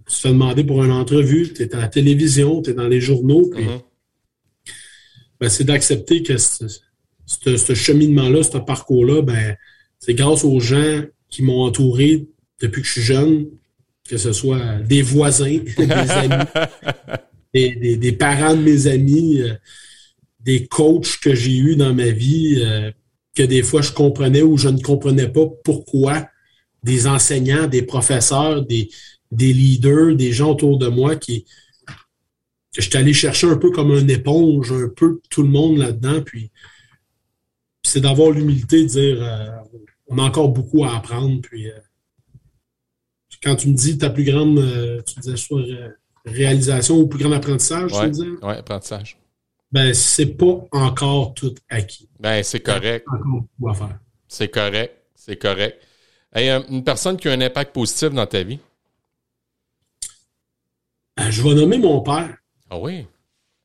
[0.07, 2.87] tu te fais demander pour une entrevue, tu es à la télévision, tu es dans
[2.87, 3.49] les journaux.
[3.53, 3.81] Mm-hmm.
[5.39, 9.57] ben, c'est d'accepter que ce cheminement-là, ce parcours-là, ben,
[9.99, 12.27] c'est grâce aux gens qui m'ont entouré
[12.61, 13.47] depuis que je suis jeune,
[14.07, 16.45] que ce soit des voisins, des amis,
[17.97, 19.53] des, parents de mes amis, euh,
[20.39, 22.91] des coachs que j'ai eus dans ma vie, euh,
[23.35, 26.27] que des fois je comprenais ou je ne comprenais pas pourquoi,
[26.83, 28.89] des enseignants, des professeurs, des,
[29.31, 31.45] des leaders, des gens autour de moi qui
[32.73, 35.77] que je suis allé chercher un peu comme une éponge, un peu tout le monde
[35.77, 36.21] là-dedans.
[36.21, 36.51] Puis,
[37.83, 39.47] c'est d'avoir l'humilité de dire euh,
[40.09, 41.41] on a encore beaucoup à apprendre.
[41.41, 41.79] Puis euh,
[43.41, 45.63] quand tu me dis ta plus grande, euh, tu disais soit
[46.25, 49.17] réalisation ou plus grand apprentissage, ouais, tu Oui, apprentissage.
[49.71, 52.09] Ben, c'est pas encore tout acquis.
[52.19, 53.05] Ben, c'est correct.
[54.27, 54.95] C'est correct.
[55.15, 55.79] C'est correct.
[56.35, 58.59] une personne qui a un impact positif dans ta vie?
[61.19, 62.35] Euh, je vais nommer mon père.
[62.69, 63.05] Ah oui?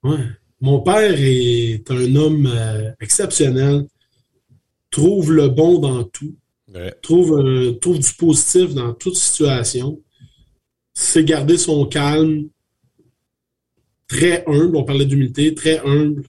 [0.03, 0.19] Ouais.
[0.61, 3.87] Mon père est un homme euh, exceptionnel,
[4.95, 6.37] trouve le bon dans tout,
[7.03, 10.01] trouve, euh, trouve du positif dans toute situation,
[10.95, 12.49] sait garder son calme,
[14.07, 16.23] très humble, on parlait d'humilité, très humble,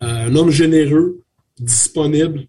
[0.00, 1.22] un homme généreux,
[1.58, 2.46] disponible,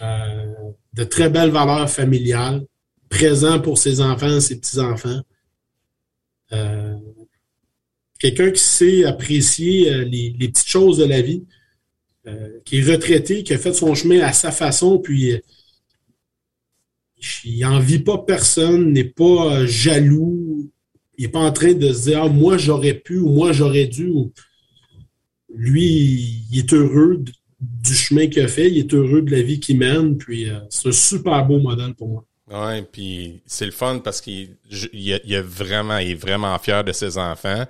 [0.00, 2.64] de très belles valeurs familiales,
[3.08, 5.20] présent pour ses enfants, ses petits-enfants.
[6.52, 6.96] Euh,
[8.20, 11.44] quelqu'un qui sait apprécier euh, les, petites choses de la vie,
[12.26, 15.40] euh, qui est retraité, qui a fait son chemin à sa façon, puis
[17.44, 20.70] il envie pas personne, n'est pas euh, jaloux,
[21.18, 23.86] il n'est pas en train de se dire ah, moi j'aurais pu ou moi j'aurais
[23.86, 24.12] dû.
[25.54, 27.22] Lui, il est heureux
[27.60, 30.58] du chemin qu'il a fait, il est heureux de la vie qu'il mène, puis euh,
[30.70, 32.26] c'est un super beau modèle pour moi.
[32.52, 34.50] Ouais, puis c'est le fun parce qu'il
[34.92, 37.64] il, est vraiment, il est vraiment fier de ses enfants.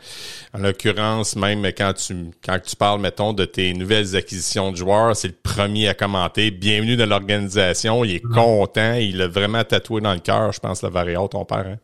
[0.53, 2.15] En l'occurrence, même quand tu
[2.45, 6.51] quand tu parles, mettons, de tes nouvelles acquisitions de joueurs, c'est le premier à commenter.
[6.51, 8.05] Bienvenue dans l'organisation.
[8.05, 8.95] Il est content.
[8.95, 11.59] Il l'a vraiment tatoué dans le cœur, je pense, le Varéo, ton père.
[11.59, 11.79] Hein?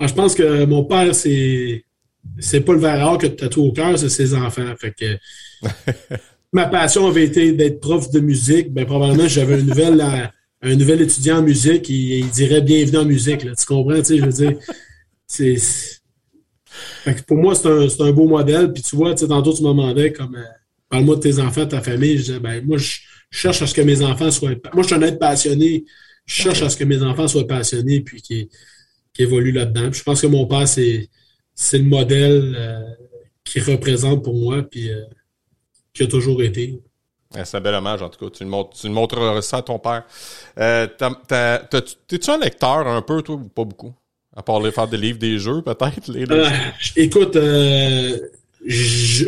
[0.00, 1.84] Ah, je pense que mon père, c'est
[2.40, 4.74] c'est pas le Varéo que tu tatoué au cœur, c'est ses enfants.
[4.76, 5.16] Fait que
[6.52, 8.72] ma passion avait été d'être prof de musique.
[8.72, 10.32] Ben probablement j'avais une nouvelle
[10.62, 13.40] un nouvel étudiant en musique, il, dirait bienvenue en musique.
[13.40, 14.02] Tu comprends?
[14.02, 14.58] Je veux dire,
[15.26, 15.56] c'est.
[17.26, 18.72] pour moi, c'est un, un, beau modèle.
[18.72, 20.44] Puis tu vois, tantôt, tu me demandais comme euh,
[20.88, 22.18] parle-moi de tes enfants, de ta famille.
[22.18, 22.98] Je disais, ben, moi, je
[23.30, 24.50] cherche à ce que mes enfants soient.
[24.72, 25.84] Moi, je suis un être passionné.
[26.26, 28.48] Je cherche à ce que mes enfants soient passionnés puis qui,
[29.14, 29.92] qui évoluent là-dedans.
[29.92, 31.08] je pense que mon père, c'est,
[31.54, 32.80] c'est le modèle euh,
[33.44, 35.02] qui représente pour moi, puis euh,
[35.94, 36.78] qui a toujours été.
[37.30, 38.30] C'est un bel hommage, en tout cas.
[38.30, 40.04] Tu le, montres, tu ça à ton père.
[40.58, 40.86] Euh,
[42.06, 43.94] T'es-tu un lecteur un peu, toi, ou pas beaucoup?
[44.34, 46.10] À part les faire des livres, des jeux, peut-être?
[46.10, 46.46] Les, euh,
[46.96, 48.16] écoute, euh,
[48.64, 49.26] je,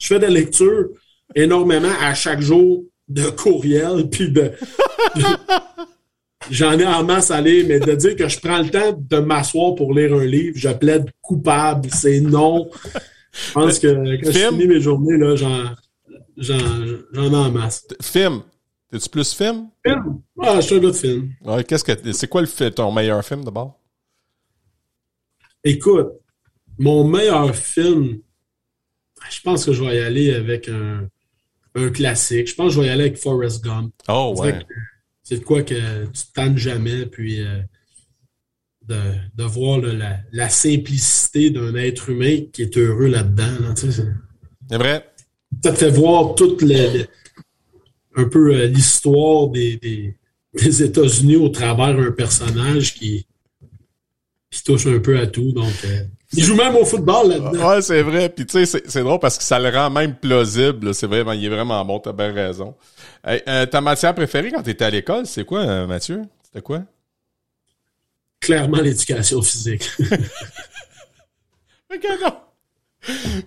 [0.00, 0.88] fais, de la lecture
[1.34, 4.52] énormément à chaque jour de courriel, puis de...
[6.50, 9.18] J'en ai en masse à lire, mais de dire que je prends le temps de
[9.18, 12.68] m'asseoir pour lire un livre, je plaide coupable, c'est non.
[13.32, 13.86] Je pense que
[14.22, 15.70] quand je finis mes journées, là, genre
[16.36, 16.58] J'en
[17.14, 17.86] ai en masse.
[18.00, 18.42] Film?
[18.90, 19.70] T'es-tu plus film?
[19.84, 20.22] Film?
[20.40, 21.32] Ah, je suis un gars de film.
[21.42, 23.80] Ouais, qu'est-ce que, c'est quoi le, ton meilleur film d'abord?
[25.64, 26.08] Écoute,
[26.78, 28.20] mon meilleur film,
[29.30, 31.08] je pense que je vais y aller avec un,
[31.74, 32.48] un classique.
[32.48, 33.94] Je pense que je vais y aller avec Forrest Gump.
[34.08, 34.64] Oh, ouais.
[35.22, 37.62] C'est de quoi que tu te tannes jamais, puis euh,
[38.82, 38.98] de,
[39.34, 43.74] de, voir la, la, simplicité d'un être humain qui est heureux là-dedans.
[43.76, 45.11] c'est vrai?
[45.62, 46.62] Ça te fait voir toute
[48.14, 49.76] un peu euh, l'histoire des,
[50.54, 53.26] des, États-Unis au travers un personnage qui,
[54.50, 55.52] qui touche un peu à tout.
[55.52, 56.02] Donc, euh,
[56.34, 57.68] il joue même au football là-dedans.
[57.68, 58.28] Ouais, c'est vrai.
[58.28, 60.94] Puis tu sais, c'est drôle parce que ça le rend même plausible.
[60.94, 61.98] C'est vraiment, il est vraiment bon.
[62.00, 62.74] T'as bien raison.
[63.26, 66.22] Euh, ta matière préférée quand t'étais à l'école, c'est quoi, Mathieu?
[66.44, 66.82] C'était quoi?
[68.40, 69.88] Clairement l'éducation physique.
[71.94, 72.34] ok, non.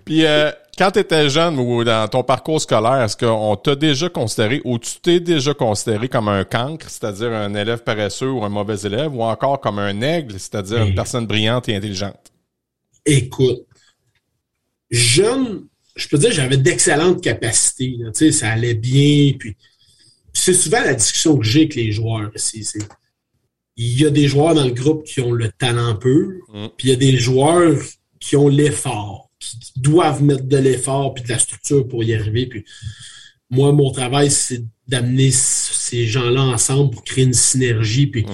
[0.03, 4.09] Puis euh, quand tu étais jeune ou dans ton parcours scolaire, est-ce qu'on t'a déjà
[4.09, 8.49] considéré ou tu t'es déjà considéré comme un cancre, c'est-à-dire un élève paresseux ou un
[8.49, 12.33] mauvais élève, ou encore comme un aigle, c'est-à-dire une personne brillante et intelligente?
[13.05, 13.65] Écoute,
[14.91, 15.65] jeune,
[15.95, 17.97] je peux dire j'avais d'excellentes capacités.
[17.97, 19.33] tu sais, ça allait bien.
[19.39, 19.55] Puis
[20.33, 22.31] c'est souvent la discussion que j'ai avec les joueurs.
[23.77, 26.67] il y a des joueurs dans le groupe qui ont le talent peu, mm.
[26.77, 27.77] puis il y a des joueurs
[28.19, 29.24] qui ont l'effort
[29.65, 32.45] qui doivent mettre de l'effort puis de la structure pour y arriver.
[32.45, 32.65] Puis
[33.49, 38.07] moi, mon travail, c'est d'amener ces gens-là ensemble pour créer une synergie.
[38.07, 38.25] Puis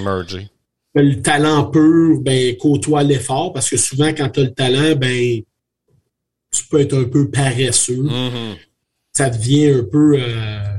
[0.94, 5.42] le talent pur, ben, côtoie l'effort parce que souvent, quand tu as le talent, ben,
[6.52, 8.04] tu peux être un peu paresseux.
[8.04, 8.58] Mm-hmm.
[9.14, 10.78] Ça devient un peu euh,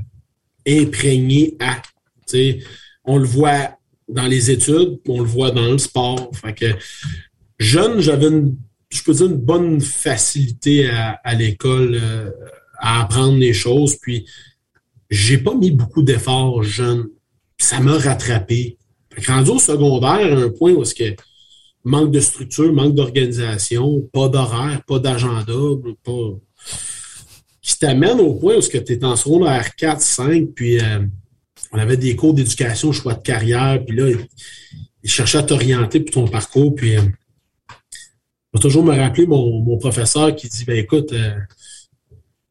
[0.69, 1.81] imprégné à.
[3.05, 3.79] On le voit
[4.09, 6.31] dans les études, on le voit dans le sport.
[6.35, 6.67] Fait que
[7.59, 8.57] jeune, j'avais une
[8.93, 12.31] je peux dire, une bonne facilité à, l'école euh,
[12.79, 13.97] à apprendre les choses.
[13.97, 14.27] Puis,
[15.11, 17.07] j'ai pas mis beaucoup d'efforts jeune.
[17.59, 18.77] Ça m'a rattrapé.
[19.27, 21.17] Rendu au secondaire, à un point où est-ce que
[21.85, 25.53] manque de structure, manque d'organisation, pas d'horaire, pas d'agenda,
[26.05, 26.39] pas.
[27.61, 31.01] qui t'amène au point où tu es en secondaire 4, 5, puis euh,
[31.73, 34.11] on avait des cours d'éducation, choix de carrière, puis là,
[35.03, 37.03] ils cherchaient à t'orienter pour ton parcours, puis euh,
[38.53, 41.31] vais toujours me rappeler mon, professeur qui dit ben écoute, euh,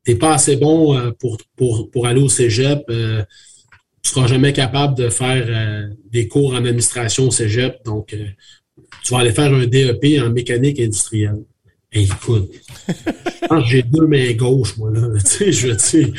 [0.03, 2.83] t'es pas assez bon euh, pour, pour, pour aller au cégep.
[2.89, 3.23] Euh,
[4.01, 7.83] tu seras jamais capable de faire euh, des cours en administration au cégep.
[7.85, 8.15] Donc,
[9.03, 11.43] tu vas aller faire un DEP en mécanique industrielle.
[11.93, 12.51] Et écoute,
[13.65, 15.09] j'ai deux mains gauches, moi, là.
[15.37, 16.13] Tu je veux dire,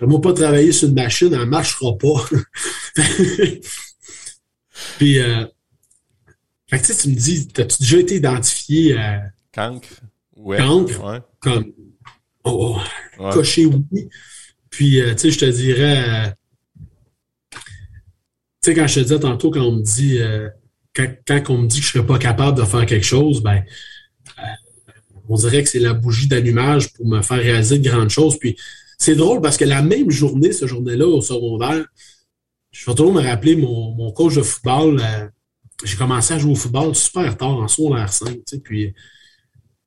[0.00, 2.24] je pas travailler sur une machine, elle ne marchera pas.
[4.98, 5.18] Puis,
[6.72, 9.24] fait que, tu me dis, as-tu déjà été identifié à.
[9.52, 9.88] Cancre.
[10.34, 10.56] Ouais.
[10.56, 11.04] Cancre.
[11.04, 11.20] Ouais.
[11.40, 11.72] Comme.
[12.44, 12.78] Oh,
[13.18, 14.08] oh coché oui.
[14.70, 16.04] Puis, euh, tu sais, je te dirais.
[16.08, 16.30] Euh,
[17.52, 17.60] tu
[18.62, 20.18] sais, quand je te disais tantôt, quand on me dit.
[20.18, 20.48] Euh,
[20.94, 23.62] quand, quand, on me dit que je serais pas capable de faire quelque chose, ben.
[25.28, 28.38] on dirait que c'est la bougie d'allumage pour me faire réaliser de grandes choses.
[28.38, 28.56] Puis,
[28.96, 31.84] c'est drôle parce que la même journée, ce journée-là, au secondaire,
[32.70, 35.02] je vais toujours me rappeler mon, mon coach de football.
[35.82, 38.28] Euh, j'ai commencé à jouer au football super tard, en secondaire 5.
[38.28, 38.94] tu sais, Puis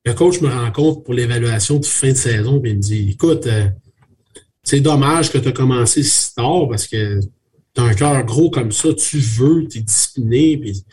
[0.06, 2.60] le coach me rencontre pour l'évaluation de fin de saison.
[2.60, 3.68] Puis il me dit Écoute, euh,
[4.64, 8.50] c'est dommage que tu as commencé si tard parce que tu as un cœur gros
[8.50, 10.58] comme ça, tu veux, tu es discipliné.
[10.58, 10.84] Puis,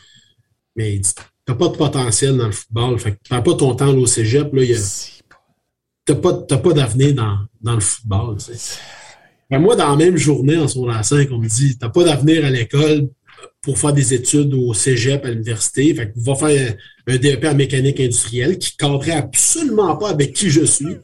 [0.75, 1.11] mais tu
[1.47, 2.99] n'as pas de potentiel dans le football.
[2.99, 4.53] Fait que tu perds pas ton temps au cégep.
[4.53, 5.23] A-
[6.05, 8.37] t'as pas, t'as pas d'avenir dans, dans le football.
[8.37, 8.79] tu sais.
[9.49, 12.43] Ben, moi, dans la même journée, en secondaire 5, on me dit T'as pas d'avenir
[12.45, 13.09] à l'école
[13.63, 15.95] pour faire des études au cégep à l'université.
[15.95, 16.75] Fait que va faire
[17.07, 20.97] un, DEP en mécanique industrielle qui cadrait absolument pas avec qui je suis.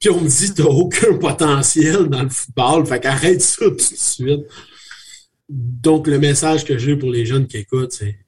[0.00, 2.86] Puis on me dit T'as aucun potentiel dans le football.
[2.86, 4.46] Fait qu'arrête ça tout de suite.
[5.48, 8.18] Donc, le message que j'ai pour les jeunes qui écoutent, c'est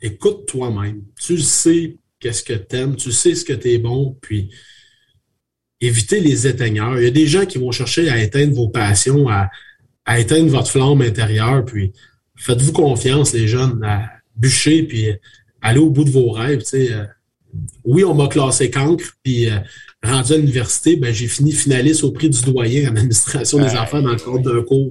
[0.00, 1.04] écoute toi-même.
[1.20, 4.50] Tu sais qu'est-ce que t'aimes, tu sais ce que t'es bon, puis
[5.80, 6.98] évitez les éteigneurs.
[6.98, 9.48] Il y a des gens qui vont chercher à éteindre vos passions, à,
[10.06, 11.92] à éteindre votre flamme intérieure, puis
[12.36, 15.08] faites-vous confiance, les jeunes, à bûcher, puis
[15.62, 16.62] aller au bout de vos rêves.
[16.74, 17.04] Euh,
[17.84, 19.58] Oui, on m'a classé cancre, puis euh,
[20.02, 24.02] rendu à l'université, ben, j'ai fini finaliste au prix du doyen en administration des enfants
[24.02, 24.90] dans le cadre d'un cours.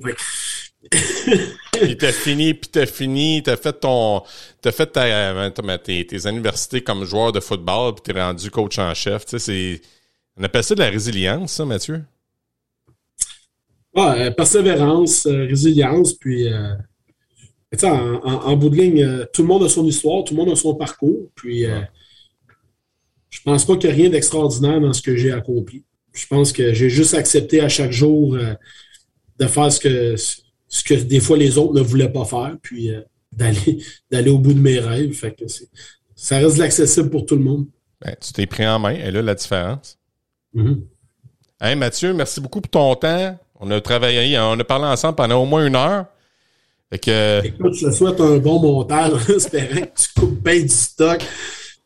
[1.71, 4.21] Puis t'as fini, puis t'as fini, t'as fait ton,
[4.61, 8.79] t'as fait ta, euh, tes, tes universités comme joueur de football, puis t'es rendu coach
[8.79, 9.25] en chef.
[9.25, 9.81] Tu sais, c'est,
[10.37, 12.01] on appelle ça de la résilience, ça, Mathieu?
[13.97, 16.75] Euh, persévérance, euh, résilience, puis euh,
[17.83, 20.39] en, en- en bout de ligne, euh, tout le monde a son histoire, tout le
[20.43, 21.81] monde a son parcours, puis euh,
[23.29, 25.83] je pense pas qu'il y a rien d'extraordinaire dans ce que j'ai accompli.
[26.13, 28.53] Je pense que j'ai juste accepté à chaque jour euh,
[29.39, 30.15] de faire ce que
[30.67, 33.01] ce que des fois les autres ne voulaient pas faire, puis euh,
[33.31, 35.13] d'aller d'aller au bout de mes rêves.
[35.13, 35.69] Fait que c'est-
[36.15, 37.65] ça reste l'accessible pour tout le monde.
[38.01, 39.97] Ben, tu t'es pris en main, et là, la différence?
[40.53, 40.85] Mhm.
[41.59, 43.37] Hey, Mathieu, merci beaucoup pour ton temps.
[43.59, 46.05] On a travaillé, on a parlé ensemble pendant au moins une heure.
[46.95, 50.61] Fait que, Écoute, je te souhaite un bon montage en espérant que tu coupes bien
[50.61, 51.21] du stock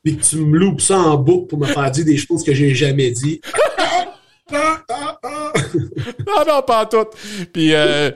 [0.05, 2.53] et que tu me loupes ça en boucle pour me faire dire des choses que
[2.53, 3.41] j'ai jamais dit.
[4.51, 4.83] Ah,
[5.23, 5.53] ah,
[6.25, 7.05] non, non, pas en tout.
[7.53, 8.09] Puis, euh,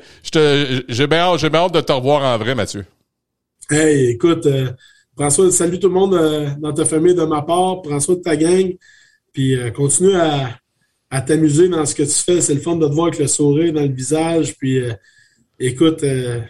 [0.89, 2.85] j'ai bien bien hâte de te revoir en vrai, Mathieu.
[3.69, 4.71] Hey, écoute, euh,
[5.29, 8.21] soin, salut tout le monde euh, dans ta famille de ma part, prends soin de
[8.21, 8.75] ta gang,
[9.31, 10.57] puis euh, continue à,
[11.11, 12.41] à t'amuser dans ce que tu fais.
[12.41, 14.55] C'est le fun de te voir avec le sourire dans le visage.
[14.57, 14.93] Puis, euh,
[15.59, 16.41] écoute, euh,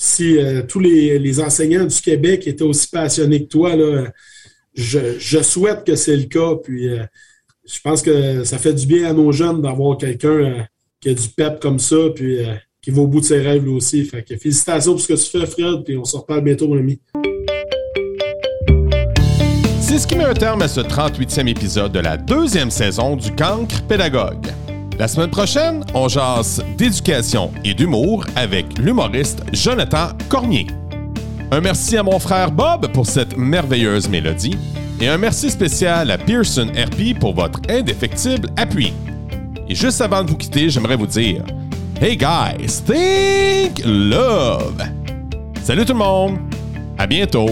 [0.00, 4.12] si euh, tous les, enseignants du Québec étaient aussi passionnés que toi, là,
[4.72, 6.54] je, souhaite que c'est le cas.
[6.62, 7.04] Puis, euh,
[7.66, 10.62] je pense que ça fait du bien à nos jeunes d'avoir quelqu'un euh,
[11.00, 12.38] qui a du pep comme ça, puis
[12.80, 14.04] qui va au bout de ses rêves aussi.
[14.04, 16.78] Fait que félicitations pour ce que tu fais, Fred, puis on se reparle bientôt, mon
[16.78, 17.00] ami.
[19.80, 23.32] C'est ce qui met un terme à ce 38e épisode de la deuxième saison du
[23.32, 24.46] Cancre Pédagogue.
[24.98, 30.66] La semaine prochaine, on jase d'éducation et d'humour avec l'humoriste Jonathan Cormier.
[31.52, 34.58] Un merci à mon frère Bob pour cette merveilleuse mélodie
[35.00, 38.92] et un merci spécial à Pearson RP pour votre indéfectible appui.
[39.68, 41.44] Et juste avant de vous quitter, j'aimerais vous dire
[42.00, 44.82] Hey guys, think love!
[45.62, 46.38] Salut tout le monde!
[46.98, 47.50] À bientôt!